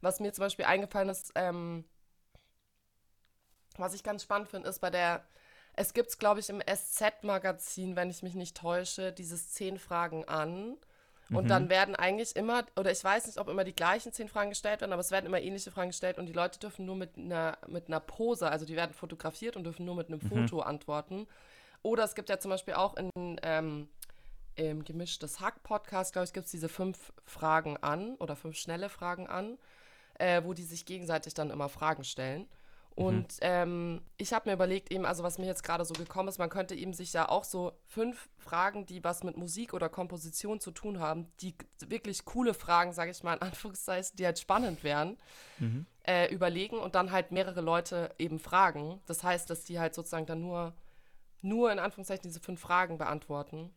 Was 0.00 0.20
mir 0.20 0.32
zum 0.32 0.44
Beispiel 0.44 0.64
eingefallen 0.64 1.08
ist, 1.08 1.32
ähm, 1.34 1.84
was 3.76 3.94
ich 3.94 4.02
ganz 4.02 4.22
spannend 4.22 4.48
finde, 4.48 4.68
ist 4.68 4.80
bei 4.80 4.90
der, 4.90 5.24
es 5.74 5.92
gibt 5.92 6.08
es, 6.08 6.18
glaube 6.18 6.40
ich, 6.40 6.48
im 6.48 6.60
SZ-Magazin, 6.60 7.96
wenn 7.96 8.10
ich 8.10 8.22
mich 8.22 8.34
nicht 8.34 8.56
täusche, 8.56 9.12
dieses 9.12 9.50
zehn 9.50 9.78
Fragen 9.78 10.26
an. 10.26 10.76
Und 11.30 11.44
mhm. 11.44 11.48
dann 11.48 11.68
werden 11.68 11.94
eigentlich 11.94 12.34
immer, 12.34 12.64
oder 12.76 12.90
ich 12.90 13.04
weiß 13.04 13.26
nicht, 13.26 13.38
ob 13.38 13.48
immer 13.48 13.62
die 13.62 13.74
gleichen 13.74 14.12
zehn 14.12 14.28
Fragen 14.28 14.50
gestellt 14.50 14.80
werden, 14.80 14.92
aber 14.92 15.00
es 15.00 15.12
werden 15.12 15.26
immer 15.26 15.40
ähnliche 15.40 15.70
Fragen 15.70 15.90
gestellt 15.90 16.18
und 16.18 16.26
die 16.26 16.32
Leute 16.32 16.58
dürfen 16.58 16.86
nur 16.86 16.96
mit 16.96 17.16
einer, 17.16 17.56
mit 17.68 17.86
einer 17.86 18.00
Pose, 18.00 18.50
also 18.50 18.66
die 18.66 18.74
werden 18.74 18.92
fotografiert 18.92 19.56
und 19.56 19.62
dürfen 19.62 19.86
nur 19.86 19.94
mit 19.94 20.08
einem 20.08 20.18
mhm. 20.20 20.28
Foto 20.28 20.60
antworten. 20.60 21.28
Oder 21.82 22.04
es 22.04 22.14
gibt 22.14 22.28
ja 22.28 22.38
zum 22.38 22.50
Beispiel 22.50 22.74
auch 22.74 22.96
in 22.96 23.10
ähm, 23.42 23.88
im 24.56 24.84
Gemischtes 24.84 25.40
Hack-Podcast, 25.40 26.12
glaube 26.12 26.24
ich, 26.24 26.32
gibt 26.32 26.46
es 26.46 26.52
diese 26.52 26.68
fünf 26.68 27.12
Fragen 27.24 27.76
an 27.78 28.16
oder 28.16 28.36
fünf 28.36 28.56
schnelle 28.56 28.88
Fragen 28.88 29.26
an, 29.26 29.58
äh, 30.18 30.42
wo 30.44 30.54
die 30.54 30.64
sich 30.64 30.84
gegenseitig 30.84 31.34
dann 31.34 31.50
immer 31.50 31.68
Fragen 31.68 32.04
stellen. 32.04 32.46
Mhm. 32.96 33.04
Und 33.04 33.32
mhm. 33.34 33.38
ähm, 33.40 34.00
ich 34.16 34.32
habe 34.32 34.48
mir 34.48 34.54
überlegt, 34.54 34.92
eben, 34.92 35.06
also 35.06 35.22
was 35.22 35.38
mir 35.38 35.46
jetzt 35.46 35.64
gerade 35.64 35.84
so 35.84 35.94
gekommen 35.94 36.28
ist, 36.28 36.38
man 36.38 36.50
könnte 36.50 36.74
eben 36.74 36.92
sich 36.92 37.12
ja 37.12 37.28
auch 37.28 37.44
so 37.44 37.72
fünf 37.86 38.28
Fragen, 38.38 38.86
die 38.86 39.02
was 39.02 39.22
mit 39.22 39.36
Musik 39.36 39.74
oder 39.74 39.88
Komposition 39.88 40.60
zu 40.60 40.70
tun 40.70 41.00
haben, 41.00 41.26
die 41.40 41.54
wirklich 41.86 42.24
coole 42.24 42.54
Fragen, 42.54 42.92
sage 42.92 43.10
ich 43.10 43.22
mal 43.22 43.34
in 43.34 43.42
Anführungszeichen, 43.42 44.16
die 44.16 44.26
halt 44.26 44.38
spannend 44.38 44.84
wären, 44.84 45.16
mhm. 45.58 45.86
äh, 46.06 46.32
überlegen 46.32 46.78
und 46.78 46.94
dann 46.94 47.12
halt 47.12 47.32
mehrere 47.32 47.60
Leute 47.60 48.14
eben 48.18 48.38
fragen. 48.38 49.00
Das 49.06 49.22
heißt, 49.24 49.48
dass 49.48 49.64
die 49.64 49.78
halt 49.78 49.94
sozusagen 49.94 50.26
dann 50.26 50.40
nur, 50.40 50.74
nur 51.42 51.72
in 51.72 51.78
Anführungszeichen 51.78 52.24
diese 52.24 52.40
fünf 52.40 52.60
Fragen 52.60 52.98
beantworten. 52.98 53.70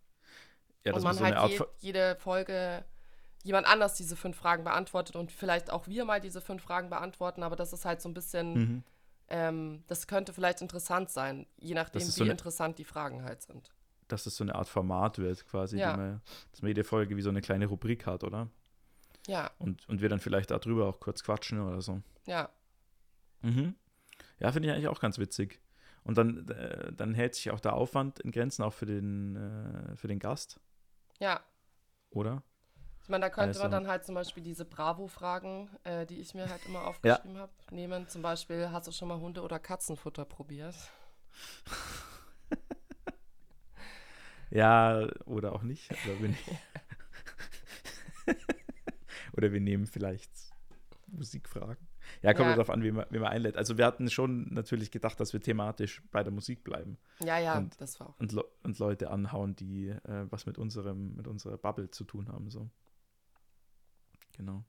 Ja, 0.85 0.93
und 0.93 1.03
man 1.03 1.15
so 1.15 1.23
halt 1.23 1.51
je, 1.51 1.61
jede 1.79 2.15
Folge 2.17 2.83
jemand 3.43 3.67
anders 3.67 3.95
diese 3.95 4.15
fünf 4.15 4.37
Fragen 4.37 4.63
beantwortet 4.63 5.15
und 5.15 5.31
vielleicht 5.31 5.69
auch 5.69 5.87
wir 5.87 6.05
mal 6.05 6.21
diese 6.21 6.41
fünf 6.41 6.63
Fragen 6.63 6.89
beantworten, 6.89 7.43
aber 7.43 7.55
das 7.55 7.73
ist 7.73 7.85
halt 7.85 8.01
so 8.01 8.09
ein 8.09 8.13
bisschen, 8.13 8.53
mhm. 8.53 8.83
ähm, 9.27 9.83
das 9.87 10.07
könnte 10.07 10.33
vielleicht 10.33 10.61
interessant 10.61 11.09
sein, 11.09 11.45
je 11.57 11.73
nachdem, 11.73 12.01
wie 12.01 12.05
so 12.05 12.23
eine, 12.23 12.31
interessant 12.31 12.79
die 12.79 12.85
Fragen 12.85 13.23
halt 13.23 13.41
sind. 13.41 13.71
Dass 14.07 14.25
es 14.25 14.37
so 14.37 14.43
eine 14.43 14.55
Art 14.55 14.67
Format 14.67 15.19
wird, 15.19 15.45
quasi, 15.45 15.77
ja. 15.77 15.95
man, 15.95 16.21
dass 16.51 16.61
man 16.61 16.69
jede 16.69 16.83
Folge 16.83 17.15
wie 17.17 17.21
so 17.21 17.29
eine 17.29 17.41
kleine 17.41 17.65
Rubrik 17.65 18.05
hat, 18.05 18.23
oder? 18.23 18.49
Ja. 19.27 19.51
Und, 19.59 19.87
und 19.87 20.01
wir 20.01 20.09
dann 20.09 20.19
vielleicht 20.19 20.51
darüber 20.51 20.87
auch 20.87 20.99
kurz 20.99 21.23
quatschen 21.23 21.59
oder 21.59 21.81
so. 21.81 22.01
Ja. 22.25 22.49
Mhm. 23.41 23.75
Ja, 24.39 24.51
finde 24.51 24.69
ich 24.69 24.73
eigentlich 24.73 24.87
auch 24.87 24.99
ganz 24.99 25.17
witzig. 25.17 25.61
Und 26.03 26.17
dann, 26.17 26.49
äh, 26.49 26.91
dann 26.93 27.13
hält 27.13 27.35
sich 27.35 27.51
auch 27.51 27.61
der 27.61 27.73
Aufwand 27.73 28.19
in 28.19 28.31
Grenzen 28.31 28.63
auch 28.63 28.73
für 28.73 28.85
den, 28.85 29.35
äh, 29.35 29.95
für 29.95 30.07
den 30.07 30.19
Gast. 30.19 30.59
Ja. 31.23 31.39
Oder? 32.09 32.43
Ich 33.01 33.07
meine, 33.07 33.21
da 33.21 33.29
könnte 33.29 33.51
also. 33.51 33.61
man 33.61 33.71
dann 33.71 33.87
halt 33.87 34.03
zum 34.03 34.13
Beispiel 34.13 34.43
diese 34.43 34.65
Bravo-Fragen, 34.65 35.69
äh, 35.85 36.05
die 36.05 36.19
ich 36.19 36.33
mir 36.33 36.49
halt 36.49 36.65
immer 36.65 36.85
aufgeschrieben 36.85 37.35
ja. 37.35 37.43
habe, 37.43 37.53
nehmen. 37.71 38.09
Zum 38.09 38.21
Beispiel, 38.21 38.71
hast 38.71 38.87
du 38.87 38.91
schon 38.91 39.07
mal 39.07 39.21
Hunde- 39.21 39.41
oder 39.41 39.57
Katzenfutter 39.57 40.25
probiert? 40.25 40.75
ja, 44.49 45.07
oder 45.25 45.53
auch 45.53 45.63
nicht. 45.63 45.89
Oder 45.91 46.19
wir, 46.19 46.35
oder 49.31 49.53
wir 49.53 49.61
nehmen 49.61 49.87
vielleicht 49.87 50.31
Musikfragen. 51.07 51.87
Ja, 52.23 52.33
kommt 52.33 52.47
ja. 52.47 52.55
darauf 52.55 52.69
an, 52.69 52.81
wie 52.83 52.91
man, 52.91 53.05
wie 53.09 53.19
man 53.19 53.31
einlädt. 53.31 53.57
Also 53.57 53.77
wir 53.77 53.85
hatten 53.85 54.09
schon 54.09 54.53
natürlich 54.53 54.91
gedacht, 54.91 55.19
dass 55.19 55.33
wir 55.33 55.41
thematisch 55.41 56.01
bei 56.09 56.23
der 56.23 56.31
Musik 56.31 56.63
bleiben. 56.63 56.97
Ja, 57.19 57.37
ja, 57.37 57.57
und, 57.57 57.79
das 57.81 57.99
war 57.99 58.09
auch. 58.09 58.19
Und, 58.19 58.33
und 58.63 58.79
Leute 58.79 59.11
anhauen, 59.11 59.57
die 59.57 59.89
äh, 59.89 60.25
was 60.29 60.45
mit 60.45 60.57
unserem, 60.57 61.15
mit 61.15 61.27
unserer 61.27 61.57
Bubble 61.57 61.91
zu 61.91 62.05
tun 62.05 62.29
haben. 62.29 62.49
So. 62.49 62.69
Genau. 64.37 64.63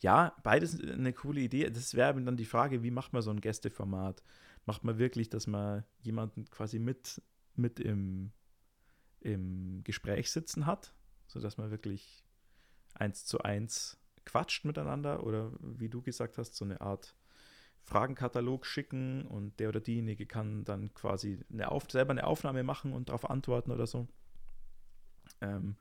Ja, 0.00 0.36
beides 0.42 0.80
eine 0.80 1.12
coole 1.12 1.40
Idee. 1.40 1.70
Das 1.70 1.94
wäre 1.94 2.20
dann 2.20 2.36
die 2.36 2.44
Frage, 2.44 2.82
wie 2.82 2.90
macht 2.90 3.12
man 3.12 3.22
so 3.22 3.30
ein 3.30 3.40
Gästeformat? 3.40 4.24
Macht 4.66 4.82
man 4.82 4.98
wirklich, 4.98 5.30
dass 5.30 5.46
man 5.46 5.84
jemanden 6.00 6.50
quasi 6.50 6.80
mit, 6.80 7.22
mit 7.54 7.78
im, 7.78 8.32
im 9.20 9.82
Gespräch 9.84 10.32
sitzen 10.32 10.66
hat, 10.66 10.92
sodass 11.28 11.56
man 11.56 11.70
wirklich 11.70 12.24
eins 12.94 13.24
zu 13.24 13.38
eins 13.42 13.96
quatscht 14.28 14.66
miteinander 14.66 15.24
oder 15.24 15.52
wie 15.60 15.88
du 15.88 16.02
gesagt 16.02 16.36
hast, 16.36 16.54
so 16.54 16.64
eine 16.64 16.82
Art 16.82 17.16
Fragenkatalog 17.82 18.66
schicken 18.66 19.26
und 19.26 19.58
der 19.58 19.70
oder 19.70 19.80
diejenige 19.80 20.26
kann 20.26 20.64
dann 20.64 20.92
quasi 20.92 21.40
eine 21.50 21.70
Auf 21.72 21.90
selber 21.90 22.10
eine 22.10 22.26
Aufnahme 22.26 22.62
machen 22.62 22.92
und 22.92 23.08
darauf 23.08 23.30
antworten 23.30 23.70
oder 23.70 23.86
so. 23.86 24.06
Ähm, 25.40 25.76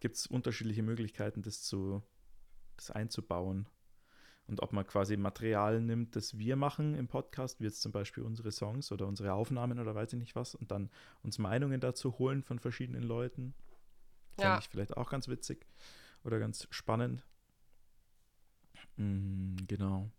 Gibt 0.00 0.16
es 0.16 0.26
unterschiedliche 0.26 0.82
Möglichkeiten, 0.82 1.40
das, 1.40 1.62
zu, 1.62 2.02
das 2.76 2.90
einzubauen. 2.90 3.66
Und 4.46 4.62
ob 4.62 4.72
man 4.72 4.86
quasi 4.86 5.16
Material 5.16 5.80
nimmt, 5.80 6.16
das 6.16 6.36
wir 6.36 6.56
machen 6.56 6.94
im 6.94 7.08
Podcast, 7.08 7.60
wie 7.60 7.64
jetzt 7.64 7.80
zum 7.80 7.92
Beispiel 7.92 8.22
unsere 8.22 8.52
Songs 8.52 8.92
oder 8.92 9.06
unsere 9.06 9.32
Aufnahmen 9.32 9.78
oder 9.78 9.94
weiß 9.94 10.12
ich 10.12 10.18
nicht 10.18 10.36
was, 10.36 10.54
und 10.54 10.70
dann 10.70 10.90
uns 11.22 11.38
Meinungen 11.38 11.80
dazu 11.80 12.18
holen 12.18 12.42
von 12.42 12.58
verschiedenen 12.58 13.02
Leuten. 13.02 13.54
Ja. 14.38 14.44
Fände 14.44 14.58
ich 14.60 14.68
vielleicht 14.68 14.96
auch 14.96 15.10
ganz 15.10 15.28
witzig 15.28 15.66
oder 16.24 16.38
ganz 16.38 16.68
spannend. 16.70 17.26
Mm, 18.98 19.56
genau. 19.66 20.10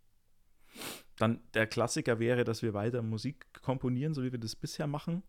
Dann 1.17 1.41
der 1.53 1.67
Klassiker 1.67 2.19
wäre, 2.19 2.43
dass 2.43 2.63
wir 2.63 2.73
weiter 2.73 3.01
Musik 3.01 3.45
komponieren, 3.61 4.13
so 4.13 4.23
wie 4.23 4.31
wir 4.31 4.39
das 4.39 4.55
bisher 4.55 4.87
machen. 4.87 5.23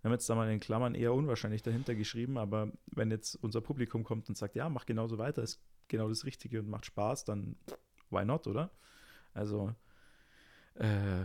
Wir 0.00 0.10
haben 0.10 0.12
jetzt 0.12 0.28
da 0.28 0.34
mal 0.34 0.50
in 0.50 0.60
Klammern 0.60 0.94
eher 0.94 1.14
unwahrscheinlich 1.14 1.62
dahinter 1.62 1.94
geschrieben, 1.94 2.36
aber 2.36 2.70
wenn 2.86 3.10
jetzt 3.10 3.36
unser 3.36 3.62
Publikum 3.62 4.04
kommt 4.04 4.28
und 4.28 4.36
sagt, 4.36 4.54
ja, 4.54 4.68
mach 4.68 4.84
genauso 4.84 5.16
weiter, 5.16 5.42
ist 5.42 5.62
genau 5.88 6.08
das 6.08 6.26
Richtige 6.26 6.60
und 6.60 6.68
macht 6.68 6.84
Spaß, 6.84 7.24
dann 7.24 7.56
why 8.10 8.24
not, 8.24 8.46
oder? 8.46 8.70
Also 9.32 9.74
äh, 10.74 11.24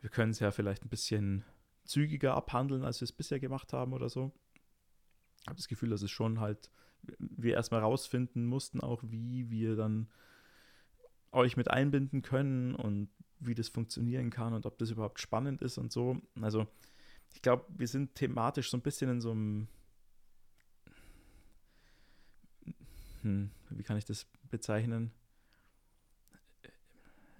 wir 0.00 0.10
können 0.10 0.32
es 0.32 0.40
ja 0.40 0.50
vielleicht 0.50 0.84
ein 0.84 0.88
bisschen 0.88 1.44
zügiger 1.84 2.34
abhandeln, 2.34 2.84
als 2.84 3.00
wir 3.00 3.04
es 3.04 3.12
bisher 3.12 3.38
gemacht 3.38 3.72
haben 3.72 3.92
oder 3.92 4.08
so. 4.08 4.32
Ich 5.42 5.46
habe 5.46 5.56
das 5.56 5.68
Gefühl, 5.68 5.90
dass 5.90 6.02
es 6.02 6.10
schon 6.10 6.40
halt, 6.40 6.72
wir 7.18 7.54
erstmal 7.54 7.80
rausfinden 7.80 8.44
mussten, 8.44 8.80
auch 8.80 9.04
wie 9.04 9.50
wir 9.50 9.76
dann 9.76 10.08
euch 11.36 11.56
mit 11.56 11.70
einbinden 11.70 12.22
können 12.22 12.74
und 12.74 13.08
wie 13.38 13.54
das 13.54 13.68
funktionieren 13.68 14.30
kann 14.30 14.54
und 14.54 14.66
ob 14.66 14.78
das 14.78 14.90
überhaupt 14.90 15.20
spannend 15.20 15.62
ist 15.62 15.78
und 15.78 15.92
so. 15.92 16.20
Also 16.40 16.66
ich 17.34 17.42
glaube, 17.42 17.66
wir 17.68 17.86
sind 17.86 18.14
thematisch 18.14 18.70
so 18.70 18.76
ein 18.76 18.82
bisschen 18.82 19.10
in 19.10 19.20
so 19.20 19.30
einem, 19.30 19.68
hm, 23.22 23.50
wie 23.70 23.82
kann 23.82 23.98
ich 23.98 24.04
das 24.04 24.26
bezeichnen? 24.50 25.12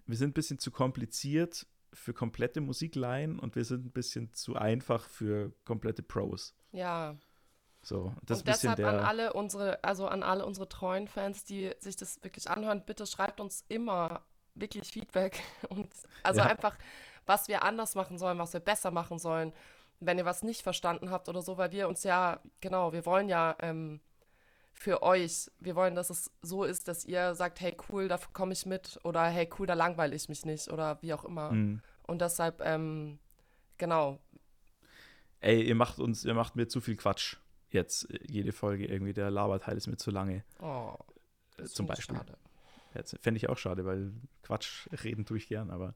Wir 0.06 0.16
sind 0.16 0.30
ein 0.30 0.34
bisschen 0.34 0.58
zu 0.58 0.70
kompliziert 0.70 1.66
für 1.92 2.12
komplette 2.12 2.60
Musikleihen 2.60 3.38
und 3.38 3.56
wir 3.56 3.64
sind 3.64 3.86
ein 3.86 3.90
bisschen 3.90 4.32
zu 4.34 4.54
einfach 4.54 5.08
für 5.08 5.52
komplette 5.64 6.02
Pros. 6.02 6.54
Ja. 6.72 7.16
So, 7.86 8.12
das 8.24 8.40
und 8.40 8.48
deshalb 8.48 8.80
an 8.80 8.98
alle 8.98 9.32
unsere, 9.32 9.84
also 9.84 10.08
an 10.08 10.24
alle 10.24 10.44
unsere 10.44 10.68
treuen 10.68 11.06
Fans, 11.06 11.44
die 11.44 11.70
sich 11.78 11.94
das 11.94 12.20
wirklich 12.24 12.50
anhören, 12.50 12.82
bitte 12.84 13.06
schreibt 13.06 13.38
uns 13.38 13.64
immer 13.68 14.22
wirklich 14.56 14.88
Feedback 14.88 15.40
und 15.68 15.88
also 16.24 16.40
ja. 16.40 16.46
einfach, 16.46 16.76
was 17.26 17.46
wir 17.46 17.62
anders 17.62 17.94
machen 17.94 18.18
sollen, 18.18 18.40
was 18.40 18.52
wir 18.52 18.58
besser 18.58 18.90
machen 18.90 19.20
sollen, 19.20 19.52
wenn 20.00 20.18
ihr 20.18 20.24
was 20.24 20.42
nicht 20.42 20.62
verstanden 20.62 21.12
habt 21.12 21.28
oder 21.28 21.42
so, 21.42 21.58
weil 21.58 21.70
wir 21.70 21.86
uns 21.86 22.02
ja, 22.02 22.40
genau, 22.60 22.92
wir 22.92 23.06
wollen 23.06 23.28
ja 23.28 23.54
ähm, 23.60 24.00
für 24.72 25.04
euch, 25.04 25.48
wir 25.60 25.76
wollen, 25.76 25.94
dass 25.94 26.10
es 26.10 26.32
so 26.42 26.64
ist, 26.64 26.88
dass 26.88 27.04
ihr 27.04 27.36
sagt, 27.36 27.60
hey 27.60 27.76
cool, 27.88 28.08
da 28.08 28.18
komme 28.32 28.52
ich 28.52 28.66
mit 28.66 28.98
oder 29.04 29.26
hey 29.26 29.48
cool, 29.60 29.66
da 29.68 29.74
langweile 29.74 30.16
ich 30.16 30.28
mich 30.28 30.44
nicht 30.44 30.72
oder 30.72 31.00
wie 31.02 31.14
auch 31.14 31.24
immer. 31.24 31.52
Mhm. 31.52 31.80
Und 32.02 32.20
deshalb, 32.20 32.60
ähm, 32.64 33.20
genau. 33.78 34.18
Ey, 35.38 35.62
ihr 35.62 35.76
macht 35.76 36.00
uns, 36.00 36.24
ihr 36.24 36.34
macht 36.34 36.56
mir 36.56 36.66
zu 36.66 36.80
viel 36.80 36.96
Quatsch 36.96 37.36
jetzt 37.76 38.10
äh, 38.10 38.18
jede 38.26 38.52
Folge 38.52 38.86
irgendwie. 38.86 39.12
Der 39.12 39.30
Laberteil 39.30 39.76
ist 39.76 39.86
mir 39.86 39.96
zu 39.96 40.10
lange. 40.10 40.44
Oh, 40.60 40.96
äh, 41.58 41.64
zum 41.64 41.86
Beispiel. 41.86 42.16
Schade. 42.16 42.36
Fände 43.20 43.36
ich 43.36 43.48
auch 43.50 43.58
schade, 43.58 43.84
weil 43.84 44.12
Quatsch 44.42 44.88
reden 45.04 45.26
tue 45.26 45.36
ich 45.36 45.48
gern, 45.48 45.70
aber 45.70 45.94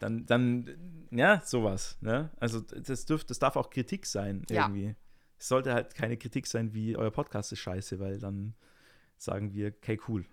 dann, 0.00 0.26
dann 0.26 1.06
ja, 1.10 1.40
sowas. 1.44 1.96
Ne? 2.00 2.30
Also 2.38 2.60
das, 2.60 3.06
dürf, 3.06 3.24
das 3.24 3.38
darf 3.38 3.56
auch 3.56 3.70
Kritik 3.70 4.04
sein 4.04 4.44
irgendwie. 4.48 4.86
Ja. 4.86 4.94
Es 5.38 5.48
sollte 5.48 5.74
halt 5.74 5.94
keine 5.94 6.16
Kritik 6.16 6.46
sein, 6.46 6.74
wie 6.74 6.96
euer 6.96 7.10
Podcast 7.10 7.52
ist 7.52 7.60
scheiße, 7.60 8.00
weil 8.00 8.18
dann 8.18 8.54
sagen 9.16 9.52
wir, 9.52 9.68
okay, 9.68 10.00
cool. 10.08 10.24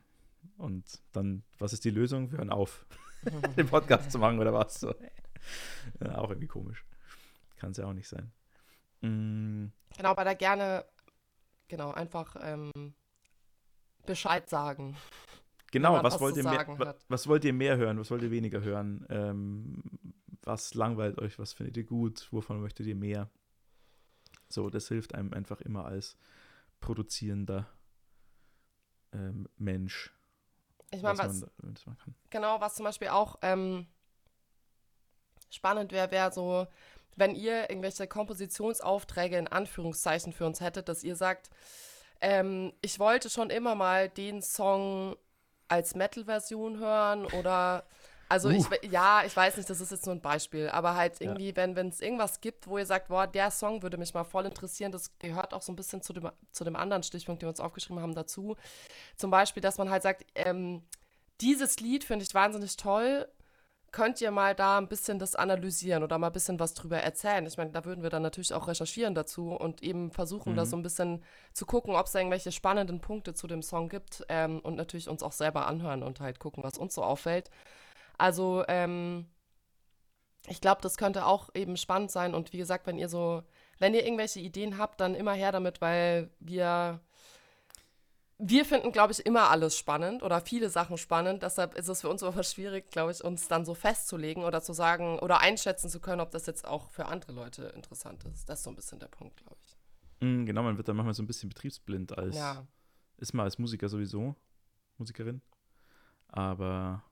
Und 0.57 0.85
dann, 1.11 1.43
was 1.59 1.73
ist 1.73 1.85
die 1.85 1.91
Lösung? 1.91 2.31
Wir 2.31 2.39
hören 2.39 2.49
auf, 2.49 2.85
den 3.57 3.67
Podcast 3.67 4.11
zu 4.11 4.19
machen 4.19 4.39
oder 4.39 4.53
was? 4.53 4.79
So. 4.79 4.93
Ja, 5.99 6.19
auch 6.19 6.29
irgendwie 6.29 6.47
komisch. 6.47 6.85
Kann 7.57 7.71
es 7.71 7.77
ja 7.77 7.85
auch 7.85 7.93
nicht 7.93 8.07
sein. 8.07 8.31
Mm. 9.01 9.67
Genau, 9.97 10.09
aber 10.09 10.23
da 10.23 10.33
gerne, 10.33 10.85
genau, 11.67 11.91
einfach 11.91 12.35
ähm, 12.41 12.93
Bescheid 14.05 14.49
sagen. 14.49 14.95
Genau, 15.71 15.93
was, 16.03 16.15
was 16.15 16.21
wollt 16.21 16.37
ihr 16.37 16.43
mehr, 16.43 16.65
was, 16.67 16.95
was, 17.07 17.27
wollt 17.27 17.45
ihr 17.45 17.53
mehr 17.53 17.77
hören, 17.77 17.99
was 17.99 18.11
wollt 18.11 18.21
ihr 18.23 18.31
weniger 18.31 18.61
hören? 18.61 19.05
Ähm, 19.09 19.81
was 20.43 20.73
langweilt 20.73 21.17
euch, 21.19 21.39
was 21.39 21.53
findet 21.53 21.77
ihr 21.77 21.85
gut, 21.85 22.27
wovon 22.31 22.61
möchtet 22.61 22.87
ihr 22.87 22.95
mehr? 22.95 23.29
So, 24.49 24.69
das 24.69 24.87
hilft 24.89 25.15
einem 25.15 25.33
einfach 25.33 25.61
immer 25.61 25.85
als 25.85 26.17
produzierender 26.81 27.67
ähm, 29.13 29.47
Mensch. 29.57 30.13
Ich 30.91 31.01
meine, 31.01 31.19
was, 31.19 31.45
was 31.57 31.95
genau, 32.29 32.59
was 32.59 32.75
zum 32.75 32.83
Beispiel 32.83 33.07
auch 33.07 33.37
ähm, 33.41 33.87
spannend 35.49 35.93
wäre, 35.93 36.11
wäre 36.11 36.31
so, 36.33 36.67
wenn 37.15 37.35
ihr 37.35 37.69
irgendwelche 37.69 38.07
Kompositionsaufträge 38.07 39.37
in 39.37 39.47
Anführungszeichen 39.47 40.33
für 40.33 40.45
uns 40.45 40.61
hättet, 40.61 40.89
dass 40.89 41.03
ihr 41.03 41.15
sagt, 41.15 41.49
ähm, 42.21 42.73
ich 42.81 42.99
wollte 42.99 43.29
schon 43.29 43.49
immer 43.49 43.75
mal 43.75 44.09
den 44.09 44.41
Song 44.41 45.15
als 45.67 45.95
Metal-Version 45.95 46.79
hören 46.79 47.25
oder 47.25 47.85
also 48.31 48.47
uh. 48.47 48.51
ich 48.51 48.65
ja, 48.89 49.23
ich 49.25 49.35
weiß 49.35 49.57
nicht, 49.57 49.69
das 49.69 49.81
ist 49.81 49.91
jetzt 49.91 50.05
nur 50.05 50.15
ein 50.15 50.21
Beispiel, 50.21 50.69
aber 50.69 50.95
halt 50.95 51.19
irgendwie, 51.19 51.49
ja. 51.49 51.55
wenn 51.57 51.89
es 51.89 51.99
irgendwas 51.99 52.39
gibt, 52.39 52.65
wo 52.65 52.77
ihr 52.77 52.85
sagt, 52.85 53.09
boah, 53.09 53.27
der 53.27 53.51
Song 53.51 53.83
würde 53.83 53.97
mich 53.97 54.13
mal 54.13 54.23
voll 54.23 54.45
interessieren, 54.45 54.93
das 54.93 55.17
gehört 55.19 55.53
auch 55.53 55.61
so 55.61 55.73
ein 55.73 55.75
bisschen 55.75 56.01
zu 56.01 56.13
dem, 56.13 56.29
zu 56.53 56.63
dem 56.63 56.77
anderen 56.77 57.03
Stichpunkt, 57.03 57.41
den 57.41 57.47
wir 57.47 57.51
uns 57.51 57.59
aufgeschrieben 57.59 58.01
haben, 58.01 58.15
dazu. 58.15 58.55
Zum 59.17 59.31
Beispiel, 59.31 59.61
dass 59.61 59.77
man 59.77 59.89
halt 59.89 60.03
sagt, 60.03 60.25
ähm, 60.35 60.81
dieses 61.41 61.81
Lied 61.81 62.05
finde 62.05 62.23
ich 62.23 62.33
wahnsinnig 62.33 62.77
toll. 62.77 63.27
Könnt 63.91 64.21
ihr 64.21 64.31
mal 64.31 64.55
da 64.55 64.77
ein 64.77 64.87
bisschen 64.87 65.19
das 65.19 65.35
analysieren 65.35 66.03
oder 66.03 66.17
mal 66.17 66.27
ein 66.27 66.33
bisschen 66.33 66.59
was 66.59 66.73
drüber 66.73 66.99
erzählen? 66.99 67.45
Ich 67.45 67.57
meine, 67.57 67.71
da 67.71 67.83
würden 67.83 68.03
wir 68.03 68.09
dann 68.09 68.21
natürlich 68.21 68.53
auch 68.53 68.69
recherchieren 68.69 69.15
dazu 69.15 69.51
und 69.51 69.83
eben 69.83 70.11
versuchen, 70.11 70.53
mhm. 70.53 70.57
da 70.57 70.65
so 70.65 70.77
ein 70.77 70.83
bisschen 70.83 71.23
zu 71.51 71.65
gucken, 71.65 71.95
ob 71.95 72.05
es 72.05 72.15
irgendwelche 72.15 72.53
spannenden 72.53 73.01
Punkte 73.01 73.33
zu 73.33 73.47
dem 73.47 73.61
Song 73.61 73.89
gibt 73.89 74.23
ähm, 74.29 74.59
und 74.61 74.75
natürlich 74.75 75.09
uns 75.09 75.23
auch 75.23 75.33
selber 75.33 75.67
anhören 75.67 76.03
und 76.03 76.21
halt 76.21 76.39
gucken, 76.39 76.63
was 76.63 76.77
uns 76.77 76.95
so 76.95 77.03
auffällt. 77.03 77.49
Also, 78.17 78.63
ähm, 78.69 79.25
ich 80.47 80.61
glaube, 80.61 80.81
das 80.81 80.97
könnte 80.97 81.25
auch 81.25 81.49
eben 81.53 81.75
spannend 81.77 82.11
sein. 82.11 82.33
Und 82.33 82.53
wie 82.53 82.57
gesagt, 82.57 82.87
wenn 82.87 82.97
ihr 82.97 83.09
so, 83.09 83.43
wenn 83.79 83.93
ihr 83.93 84.05
irgendwelche 84.05 84.39
Ideen 84.39 84.77
habt, 84.77 85.01
dann 85.01 85.15
immer 85.15 85.33
her 85.33 85.51
damit, 85.51 85.81
weil 85.81 86.29
wir, 86.39 86.99
wir 88.43 88.65
finden, 88.65 88.91
glaube 88.91 89.13
ich, 89.13 89.25
immer 89.25 89.49
alles 89.51 89.77
spannend 89.77 90.23
oder 90.23 90.41
viele 90.41 90.69
Sachen 90.69 90.97
spannend. 90.97 91.43
Deshalb 91.43 91.75
ist 91.75 91.87
es 91.87 92.01
für 92.01 92.09
uns 92.09 92.23
aber 92.23 92.43
schwierig, 92.43 92.89
glaube 92.89 93.11
ich, 93.11 93.23
uns 93.23 93.47
dann 93.47 93.65
so 93.65 93.75
festzulegen 93.75 94.43
oder 94.43 94.61
zu 94.61 94.73
sagen 94.73 95.19
oder 95.19 95.41
einschätzen 95.41 95.89
zu 95.89 95.99
können, 95.99 96.21
ob 96.21 96.31
das 96.31 96.47
jetzt 96.47 96.65
auch 96.65 96.89
für 96.89 97.05
andere 97.05 97.33
Leute 97.33 97.65
interessant 97.75 98.23
ist. 98.25 98.49
Das 98.49 98.59
ist 98.59 98.63
so 98.63 98.71
ein 98.71 98.75
bisschen 98.75 98.99
der 98.99 99.07
Punkt, 99.07 99.37
glaube 99.37 99.57
ich. 99.63 99.77
Mm, 100.21 100.45
genau, 100.45 100.63
man 100.63 100.77
wird 100.77 100.87
dann 100.87 100.95
manchmal 100.95 101.13
so 101.13 101.21
ein 101.21 101.27
bisschen 101.27 101.49
betriebsblind 101.49 102.17
als, 102.17 102.35
ja. 102.35 102.65
ist 103.17 103.33
man 103.33 103.43
als 103.43 103.59
Musiker 103.59 103.89
sowieso, 103.89 104.35
Musikerin. 104.97 105.41
Aber 106.27 107.03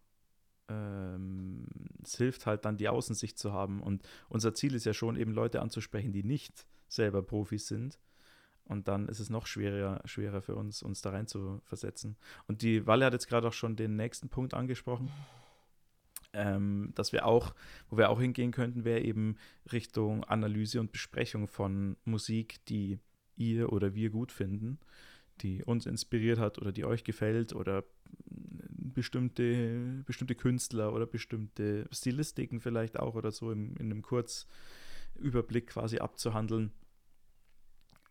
ähm, 0.68 1.68
es 2.04 2.16
hilft 2.18 2.48
halt 2.48 2.66
dann 2.66 2.78
die 2.78 2.90
Außensicht 2.90 3.38
zu 3.38 3.54
haben. 3.54 3.84
Und 3.84 4.02
unser 4.30 4.56
Ziel 4.56 4.74
ist 4.74 4.86
ja 4.86 4.94
schon 4.94 5.16
eben 5.16 5.32
Leute 5.32 5.62
anzusprechen, 5.62 6.12
die 6.12 6.24
nicht 6.24 6.66
selber 6.88 7.22
Profis 7.22 7.68
sind. 7.68 8.00
Und 8.70 8.88
dann 8.88 9.10
ist 9.10 9.20
es 9.20 9.32
noch 9.32 9.48
schwerer, 9.48 10.00
schwerer 10.06 10.42
für 10.42 10.56
uns, 10.56 10.84
uns 10.84 11.02
da 11.02 11.10
rein 11.10 11.28
zu 11.28 11.60
versetzen. 11.66 12.16
Und 12.48 12.62
die 12.62 12.86
Walle 12.86 13.06
hat 13.06 13.14
jetzt 13.14 13.28
gerade 13.28 13.48
auch 13.48 13.54
schon 13.54 13.76
den 13.76 13.96
nächsten 13.96 14.30
Punkt 14.30 14.54
angesprochen. 14.54 15.12
Ähm, 16.32 16.92
dass 16.94 17.12
wir 17.12 17.26
auch, 17.26 17.56
wo 17.90 17.98
wir 17.98 18.12
auch 18.12 18.22
hingehen 18.22 18.52
könnten, 18.52 18.86
wäre 18.86 19.02
eben 19.02 19.38
Richtung 19.72 20.24
Analyse 20.24 20.80
und 20.80 20.92
Besprechung 20.92 21.48
von 21.48 21.98
Musik, 22.06 22.64
die 22.66 23.00
ihr 23.36 23.74
oder 23.74 23.96
wir 23.96 24.12
gut 24.12 24.32
finden, 24.32 24.78
die 25.42 25.64
uns 25.64 25.88
inspiriert 25.88 26.38
hat 26.38 26.60
oder 26.60 26.72
die 26.72 26.86
euch 26.86 27.04
gefällt 27.04 27.54
oder 27.54 27.84
bestimmte, 28.30 30.04
bestimmte 30.06 30.36
Künstler 30.36 30.94
oder 30.94 31.08
bestimmte 31.08 31.88
Stilistiken 31.92 32.60
vielleicht 32.60 33.00
auch 33.00 33.16
oder 33.16 33.32
so 33.32 33.52
im, 33.52 33.76
in 33.78 33.92
einem 33.92 34.04
Kurzüberblick 34.04 35.68
quasi 35.68 35.98
abzuhandeln. 35.98 36.72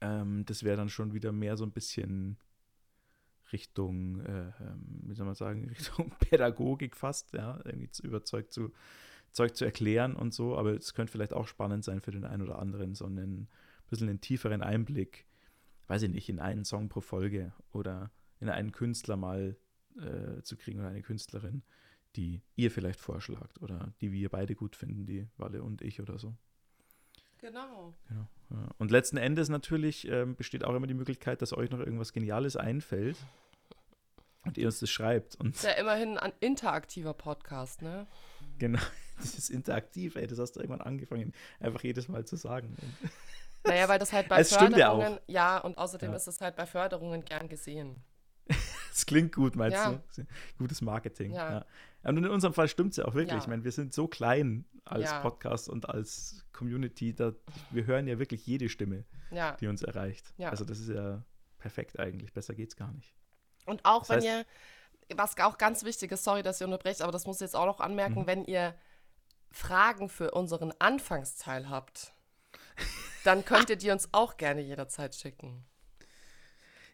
Ähm, 0.01 0.45
das 0.47 0.63
wäre 0.63 0.77
dann 0.77 0.89
schon 0.89 1.13
wieder 1.13 1.33
mehr 1.33 1.57
so 1.57 1.65
ein 1.65 1.73
bisschen 1.73 2.37
Richtung, 3.53 4.21
äh, 4.21 4.53
ähm, 4.61 5.01
wie 5.05 5.15
soll 5.15 5.27
man 5.27 5.35
sagen, 5.35 5.65
Richtung 5.69 6.13
Pädagogik 6.21 6.97
fast, 6.97 7.33
ja, 7.33 7.61
irgendwie 7.65 7.91
zu 7.91 8.03
überzeugt 8.07 8.53
zu, 8.53 8.73
Zeug 9.33 9.57
zu 9.57 9.65
erklären 9.65 10.17
und 10.17 10.33
so, 10.33 10.57
aber 10.57 10.73
es 10.73 10.95
könnte 10.95 11.13
vielleicht 11.13 11.33
auch 11.33 11.47
spannend 11.47 11.85
sein 11.85 12.01
für 12.01 12.11
den 12.11 12.25
einen 12.25 12.43
oder 12.43 12.59
anderen, 12.59 12.95
so 12.95 13.05
einen 13.05 13.49
bisschen 13.89 14.09
einen 14.09 14.21
tieferen 14.21 14.63
Einblick, 14.63 15.27
weiß 15.87 16.03
ich 16.03 16.11
nicht, 16.11 16.29
in 16.29 16.41
einen 16.41 16.65
Song 16.65 16.89
pro 16.89 17.01
Folge 17.01 17.53
oder 17.73 18.11
in 18.41 18.49
einen 18.49 18.73
Künstler 18.73 19.17
mal 19.17 19.57
äh, 19.97 20.43
zu 20.43 20.57
kriegen 20.57 20.81
oder 20.81 20.89
eine 20.89 21.03
Künstlerin, 21.03 21.63
die 22.17 22.43
ihr 22.57 22.71
vielleicht 22.71 23.01
vorschlagt 23.01 23.61
oder 23.61 23.93
die 24.01 24.13
wir 24.13 24.29
beide 24.29 24.55
gut 24.55 24.77
finden, 24.77 25.07
die 25.07 25.29
Walle 25.37 25.63
und 25.63 25.83
ich 25.83 26.01
oder 26.01 26.19
so. 26.19 26.37
Genau. 27.41 27.95
genau 28.09 28.29
ja. 28.51 28.69
Und 28.79 28.91
letzten 28.91 29.17
Endes 29.17 29.49
natürlich 29.49 30.09
ähm, 30.09 30.37
besteht 30.37 30.65
auch 30.65 30.75
immer 30.75 30.87
die 30.87 30.95
Möglichkeit, 30.95 31.43
dass 31.43 31.53
euch 31.53 31.71
noch 31.71 31.81
irgendwas 31.81 32.13
Geniales 32.13 32.57
einfällt 32.57 33.17
und 34.45 34.57
ihr 34.59 34.67
uns 34.67 34.81
das 34.81 34.91
schreibt. 34.91 35.37
Und 35.37 35.55
das 35.55 35.65
ist 35.65 35.71
ja 35.71 35.73
immerhin 35.73 36.19
ein 36.19 36.33
interaktiver 36.41 37.15
Podcast, 37.15 37.83
ne? 37.83 38.07
Genau, 38.59 38.81
das 39.19 39.37
ist 39.37 39.51
interaktiv, 39.51 40.17
ey, 40.17 40.27
das 40.27 40.39
hast 40.39 40.53
du 40.53 40.61
irgendwann 40.61 40.81
angefangen, 40.81 41.33
einfach 41.61 41.83
jedes 41.83 42.09
Mal 42.09 42.25
zu 42.25 42.37
sagen. 42.37 42.77
Naja, 43.65 43.89
weil 43.89 43.99
das 43.99 44.13
halt 44.13 44.29
bei 44.29 44.41
es 44.41 44.55
Förderungen, 44.55 45.19
ja, 45.27 45.57
ja, 45.57 45.59
und 45.59 45.77
außerdem 45.77 46.11
ja. 46.11 46.17
ist 46.17 46.27
es 46.27 46.41
halt 46.41 46.57
bei 46.57 46.65
Förderungen 46.65 47.25
gern 47.25 47.49
gesehen. 47.49 48.03
Das 48.99 49.07
klingt 49.07 49.33
gut, 49.33 49.55
meinst 49.55 49.77
ja. 49.77 50.01
du? 50.17 50.27
Gutes 50.59 50.81
Marketing. 50.81 51.33
Ja. 51.33 51.51
ja. 51.51 51.65
Und 52.03 52.17
in 52.17 52.27
unserem 52.27 52.53
Fall 52.53 52.67
stimmt 52.67 52.91
es 52.91 52.97
ja 52.97 53.05
auch 53.05 53.15
wirklich. 53.15 53.33
Ja. 53.35 53.39
Ich 53.39 53.47
meine, 53.47 53.63
wir 53.63 53.71
sind 53.71 53.95
so 53.95 54.09
klein 54.09 54.65
als 54.85 55.13
Podcast 55.21 55.69
und 55.69 55.89
als 55.89 56.45
Community, 56.53 57.15
da, 57.15 57.33
wir 57.71 57.87
hören 57.87 58.09
ja 58.09 58.19
wirklich 58.19 58.45
jede 58.45 58.69
Stimme, 58.69 59.05
die 59.61 59.69
uns 59.69 59.83
erreicht. 59.83 60.35
Also 60.41 60.65
das 60.65 60.81
ist 60.81 60.89
ja 60.89 61.23
perfekt 61.59 62.01
eigentlich. 62.01 62.33
Besser 62.33 62.55
geht's 62.55 62.75
gar 62.75 62.91
nicht. 62.93 63.15
Und 63.67 63.85
auch 63.85 64.01
das 64.01 64.09
wenn 64.09 64.17
heißt, 64.17 64.27
ihr 64.27 64.45
was 65.17 65.39
auch 65.39 65.59
ganz 65.59 65.85
wichtig 65.85 66.13
ist, 66.13 66.25
sorry, 66.25 66.43
dass 66.43 66.61
ihr 66.61 66.67
unterbrecht, 66.67 67.03
aber 67.03 67.13
das 67.13 67.27
muss 67.27 67.37
ich 67.37 67.43
jetzt 67.43 67.57
auch 67.57 67.67
noch 67.67 67.81
anmerken, 67.81 68.23
Mhm. 68.23 68.27
wenn 68.27 68.45
ihr 68.45 68.75
Fragen 69.51 70.09
für 70.09 70.33
unseren 70.33 70.73
Anfangsteil 70.79 71.71
habt, 71.71 72.13
dann 73.25 73.45
könnt 73.45 73.71
ihr 73.71 73.77
die 73.77 73.91
uns 73.91 74.09
auch 74.13 74.37
gerne 74.37 74.61
jederzeit 74.61 75.15
schicken. 75.15 75.65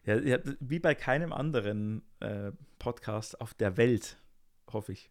Ja, 0.05 0.17
ja, 0.17 0.37
wie 0.59 0.79
bei 0.79 0.93
keinem 0.93 1.33
anderen 1.33 2.03
äh, 2.19 2.51
Podcast 2.77 3.41
auf 3.41 3.53
der 3.55 3.75
Welt, 3.77 4.17
hoffe 4.71 4.91
ich, 4.91 5.09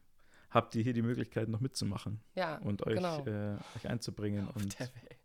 habt 0.51 0.75
ihr 0.77 0.85
hier 0.85 0.93
die 0.93 1.03
Möglichkeit, 1.03 1.49
noch 1.49 1.61
mitzumachen 1.61 2.21
Ja, 2.35 2.59
und 2.59 2.87
euch, 2.87 2.97
genau. 2.97 3.25
äh, 3.27 3.57
euch 3.77 3.89
einzubringen. 3.89 4.49
Auf 4.49 4.57
und 4.57 4.79
der 4.79 4.89
Welt. 4.95 5.19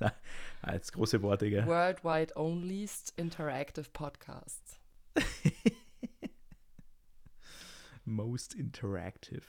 als 0.62 0.92
große 0.92 1.20
Worte, 1.22 1.50
gell? 1.50 1.66
Worldwide 1.66 2.36
Onlyst 2.36 3.12
Interactive 3.16 3.88
Podcast. 3.92 4.80
Most 8.04 8.54
interactive. 8.54 9.42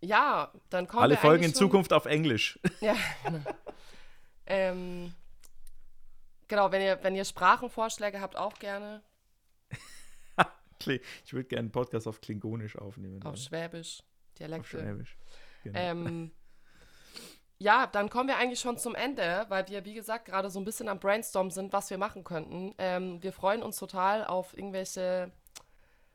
Ja, 0.00 0.52
dann 0.70 0.86
kommen 0.86 1.02
Alle 1.02 1.16
Folgen 1.16 1.44
in 1.44 1.54
Zukunft 1.54 1.92
auf 1.92 2.06
Englisch. 2.06 2.58
Ja, 2.80 2.96
genau. 3.24 3.40
ähm, 4.46 5.12
genau, 6.48 6.72
wenn 6.72 6.82
ihr, 6.82 7.02
wenn 7.02 7.14
ihr 7.14 7.24
Sprachenvorschläge 7.24 8.20
habt, 8.20 8.36
auch 8.36 8.54
gerne 8.58 9.02
Ich 11.24 11.32
würde 11.32 11.48
gerne 11.48 11.60
einen 11.66 11.72
Podcast 11.72 12.06
auf 12.06 12.20
Klingonisch 12.20 12.76
aufnehmen. 12.76 13.22
auf 13.22 13.34
dann. 13.34 13.36
Schwäbisch, 13.36 14.00
auf 14.00 14.34
Dialekte. 14.38 14.68
Schwäbisch. 14.68 15.16
Genau. 15.64 15.78
Ähm, 15.78 16.30
ja, 17.58 17.88
dann 17.88 18.08
kommen 18.08 18.28
wir 18.28 18.36
eigentlich 18.36 18.60
schon 18.60 18.78
zum 18.78 18.94
Ende, 18.94 19.44
weil 19.48 19.68
wir, 19.68 19.84
wie 19.84 19.94
gesagt, 19.94 20.26
gerade 20.26 20.48
so 20.50 20.60
ein 20.60 20.64
bisschen 20.64 20.88
am 20.88 21.00
Brainstorm 21.00 21.50
sind, 21.50 21.72
was 21.72 21.90
wir 21.90 21.98
machen 21.98 22.22
könnten. 22.22 22.74
Ähm, 22.78 23.20
wir 23.22 23.32
freuen 23.32 23.62
uns 23.62 23.76
total 23.76 24.24
auf 24.24 24.56
irgendwelche 24.56 25.32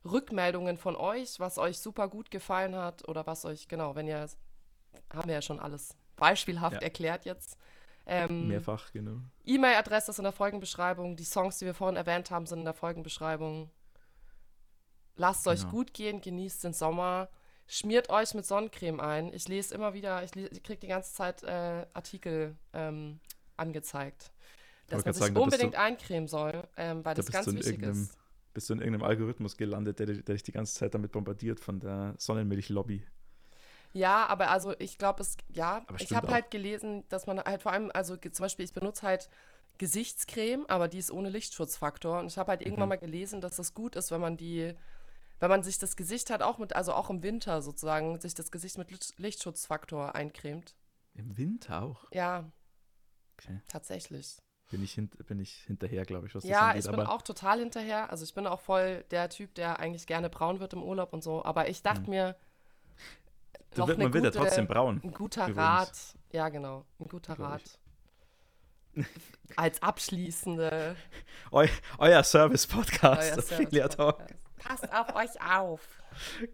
Rückmeldungen 0.06 0.78
von 0.78 0.96
euch, 0.96 1.39
was 1.41 1.58
euch 1.58 1.80
super 1.80 2.08
gut 2.08 2.32
gefallen 2.32 2.76
hat 2.76 3.08
oder 3.08 3.28
was 3.28 3.43
euch, 3.43 3.67
genau, 3.67 3.96
wenn 3.96 4.08
ihr, 4.08 4.28
haben 5.13 5.28
wir 5.28 5.36
ja 5.36 5.41
schon 5.41 5.60
alles 5.60 5.98
beispielhaft 6.15 6.76
Ja. 6.76 6.82
erklärt 6.82 7.26
jetzt. 7.26 7.58
Ähm, 8.05 8.47
Mehrfach, 8.49 8.91
genau. 8.91 9.21
E-Mail-Adresse 9.45 10.11
ist 10.11 10.17
in 10.17 10.23
der 10.23 10.33
Folgenbeschreibung. 10.33 11.15
Die 11.15 11.23
Songs, 11.23 11.57
die 11.59 11.65
wir 11.65 11.73
vorhin 11.73 11.95
erwähnt 11.95 12.31
haben, 12.31 12.45
sind 12.45 12.59
in 12.59 12.65
der 12.65 12.73
Folgenbeschreibung. 12.73 13.69
Lasst 15.15 15.47
euch 15.47 15.59
Genau. 15.61 15.71
gut 15.71 15.93
gehen, 15.93 16.21
genießt 16.21 16.63
den 16.63 16.73
Sommer. 16.73 17.29
Schmiert 17.67 18.09
euch 18.09 18.33
mit 18.33 18.45
Sonnencreme 18.45 18.99
ein. 18.99 19.33
Ich 19.33 19.47
lese 19.47 19.73
immer 19.75 19.93
wieder, 19.93 20.23
ich, 20.23 20.35
ich 20.35 20.63
kriege 20.63 20.79
die 20.79 20.87
ganze 20.87 21.13
Zeit 21.13 21.43
äh, 21.43 21.85
Artikel 21.93 22.57
ähm, 22.73 23.19
angezeigt, 23.55 24.31
dass 24.87 25.05
man 25.05 25.13
sich 25.13 25.23
sagen, 25.23 25.37
unbedingt 25.37 25.75
du- 25.75 25.79
eincremen 25.79 26.27
soll, 26.27 26.67
ähm, 26.75 27.05
weil 27.05 27.13
da 27.15 27.21
das 27.21 27.27
bist 27.27 27.33
ganz 27.33 27.45
du 27.45 27.51
in 27.51 27.57
wichtig 27.57 27.71
irgendeinem- 27.73 28.03
ist. 28.03 28.17
Bist 28.53 28.69
du 28.69 28.73
in 28.73 28.79
irgendeinem 28.81 29.03
Algorithmus 29.09 29.55
gelandet, 29.57 29.97
der, 29.99 30.07
der 30.07 30.21
dich 30.35 30.43
die 30.43 30.51
ganze 30.51 30.75
Zeit 30.75 30.93
damit 30.93 31.11
bombardiert 31.11 31.59
von 31.59 31.79
der 31.79 32.13
Sonnenmilch-Lobby? 32.17 33.03
Ja, 33.93 34.25
aber 34.25 34.49
also 34.49 34.73
ich 34.79 34.97
glaube, 34.97 35.21
es, 35.21 35.38
ja, 35.49 35.84
Aber 35.88 36.01
ich 36.01 36.13
habe 36.13 36.27
halt 36.32 36.49
gelesen, 36.51 37.03
dass 37.10 37.27
man 37.27 37.39
halt 37.39 37.62
vor 37.62 37.71
allem, 37.71 37.91
also 37.93 38.15
zum 38.17 38.43
Beispiel, 38.43 38.65
ich 38.65 38.73
benutze 38.73 39.03
halt 39.06 39.29
Gesichtscreme, 39.77 40.65
aber 40.67 40.88
die 40.88 40.97
ist 40.97 41.12
ohne 41.12 41.29
Lichtschutzfaktor. 41.29 42.19
Und 42.19 42.27
ich 42.27 42.38
habe 42.38 42.49
halt 42.51 42.62
irgendwann 42.62 42.86
Mhm. 42.86 42.89
mal 42.89 42.97
gelesen, 42.97 43.39
dass 43.41 43.56
das 43.56 43.73
gut 43.73 43.95
ist, 43.95 44.12
wenn 44.12 44.21
man 44.21 44.36
die, 44.38 44.73
wenn 45.39 45.49
man 45.49 45.62
sich 45.63 45.77
das 45.77 45.95
Gesicht 45.95 46.29
halt 46.32 46.41
auch 46.41 46.58
mit, 46.58 46.75
also 46.75 46.93
auch 46.93 47.10
im 47.10 47.21
Winter 47.21 47.62
sozusagen, 47.62 48.19
sich 48.19 48.34
das 48.34 48.49
Gesicht 48.51 48.77
mit 48.77 48.89
Licht- 48.91 49.13
Lichtschutzfaktor 49.17 50.15
eincremt. 50.15 50.75
Im 51.15 51.38
Winter 51.38 51.84
auch? 51.84 52.06
Ja, 52.12 52.51
Okay. 53.38 53.60
tatsächlich. 53.67 54.38
Bin 54.71 54.82
ich, 54.84 54.93
hint, 54.93 55.23
bin 55.27 55.39
ich 55.39 55.53
hinterher, 55.67 56.03
glaube 56.06 56.25
ich, 56.27 56.34
was 56.34 56.43
das 56.43 56.49
Ja, 56.51 56.69
angeht. 56.69 56.86
ich 56.86 56.89
bin 56.89 56.99
auch 57.01 57.21
total 57.21 57.60
hinterher. 57.60 58.10
Also 58.10 58.23
ich 58.23 58.34
bin 58.34 58.47
auch 58.47 58.60
voll 58.62 59.03
der 59.12 59.29
Typ, 59.29 59.53
der 59.53 59.79
eigentlich 59.79 60.08
gerne 60.08 60.29
braun 60.29 60.60
wird 60.60 60.73
im 60.73 60.82
Urlaub 60.82 61.13
und 61.13 61.23
so. 61.23 61.43
Aber 61.45 61.69
ich 61.69 61.84
dachte 61.84 62.03
Mhm. 62.03 62.10
mir, 62.10 62.36
noch 63.77 63.88
wird, 63.88 63.97
man 63.99 64.13
wird 64.13 64.23
ja 64.23 64.29
gute- 64.31 64.43
trotzdem 64.43 64.67
braun. 64.67 65.01
Ein 65.03 65.12
guter 65.12 65.43
Übrigens. 65.43 65.57
Rat. 65.57 66.15
Ja, 66.31 66.49
genau. 66.49 66.86
Ein 66.99 67.07
guter 67.07 67.38
Rat. 67.39 67.62
Als 69.55 69.81
abschließende 69.81 70.95
Eu, 71.51 71.67
euer 71.97 72.23
Service-Podcast, 72.23 73.38
Affiliate 73.39 73.89
Talk. 73.97 74.23
Passt 74.59 74.91
auf 74.93 75.15
euch 75.15 75.41
auf. 75.41 75.81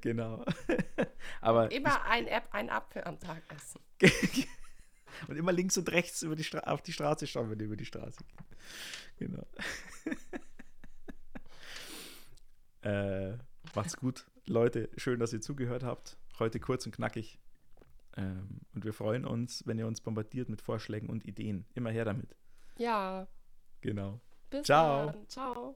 Genau. 0.01 0.45
aber 1.41 1.71
Immer 1.71 2.03
ein, 2.05 2.27
App, 2.27 2.47
ein 2.51 2.69
Apfel 2.69 3.03
am 3.03 3.19
Tag 3.19 3.43
essen. 3.53 3.81
und 5.27 5.35
immer 5.37 5.51
links 5.51 5.77
und 5.77 5.91
rechts 5.91 6.21
über 6.21 6.35
die 6.35 6.43
Stra 6.45 6.59
auf 6.59 6.81
die 6.81 6.93
Straße 6.93 7.27
schauen, 7.27 7.49
wenn 7.51 7.59
ihr 7.59 7.65
über 7.65 7.75
die 7.77 7.85
Straße 7.85 8.17
geht. 8.23 9.29
Genau. 9.29 9.45
äh, 12.83 13.33
macht's 13.75 13.97
gut, 13.97 14.25
Leute. 14.45 14.89
Schön, 14.97 15.19
dass 15.19 15.33
ihr 15.33 15.41
zugehört 15.41 15.83
habt. 15.83 16.17
Heute 16.39 16.59
kurz 16.59 16.85
und 16.85 16.93
knackig. 16.93 17.39
Ähm, 18.15 18.61
und 18.73 18.85
wir 18.85 18.93
freuen 18.93 19.25
uns, 19.25 19.63
wenn 19.65 19.77
ihr 19.77 19.87
uns 19.87 20.01
bombardiert 20.01 20.49
mit 20.49 20.61
Vorschlägen 20.61 21.09
und 21.09 21.25
Ideen. 21.25 21.65
Immer 21.73 21.91
her 21.91 22.05
damit. 22.05 22.35
Ja. 22.77 23.27
Genau. 23.81 24.21
Bis 24.49 24.65
Ciao. 24.65 25.11
Dann. 25.11 25.27
Ciao. 25.27 25.75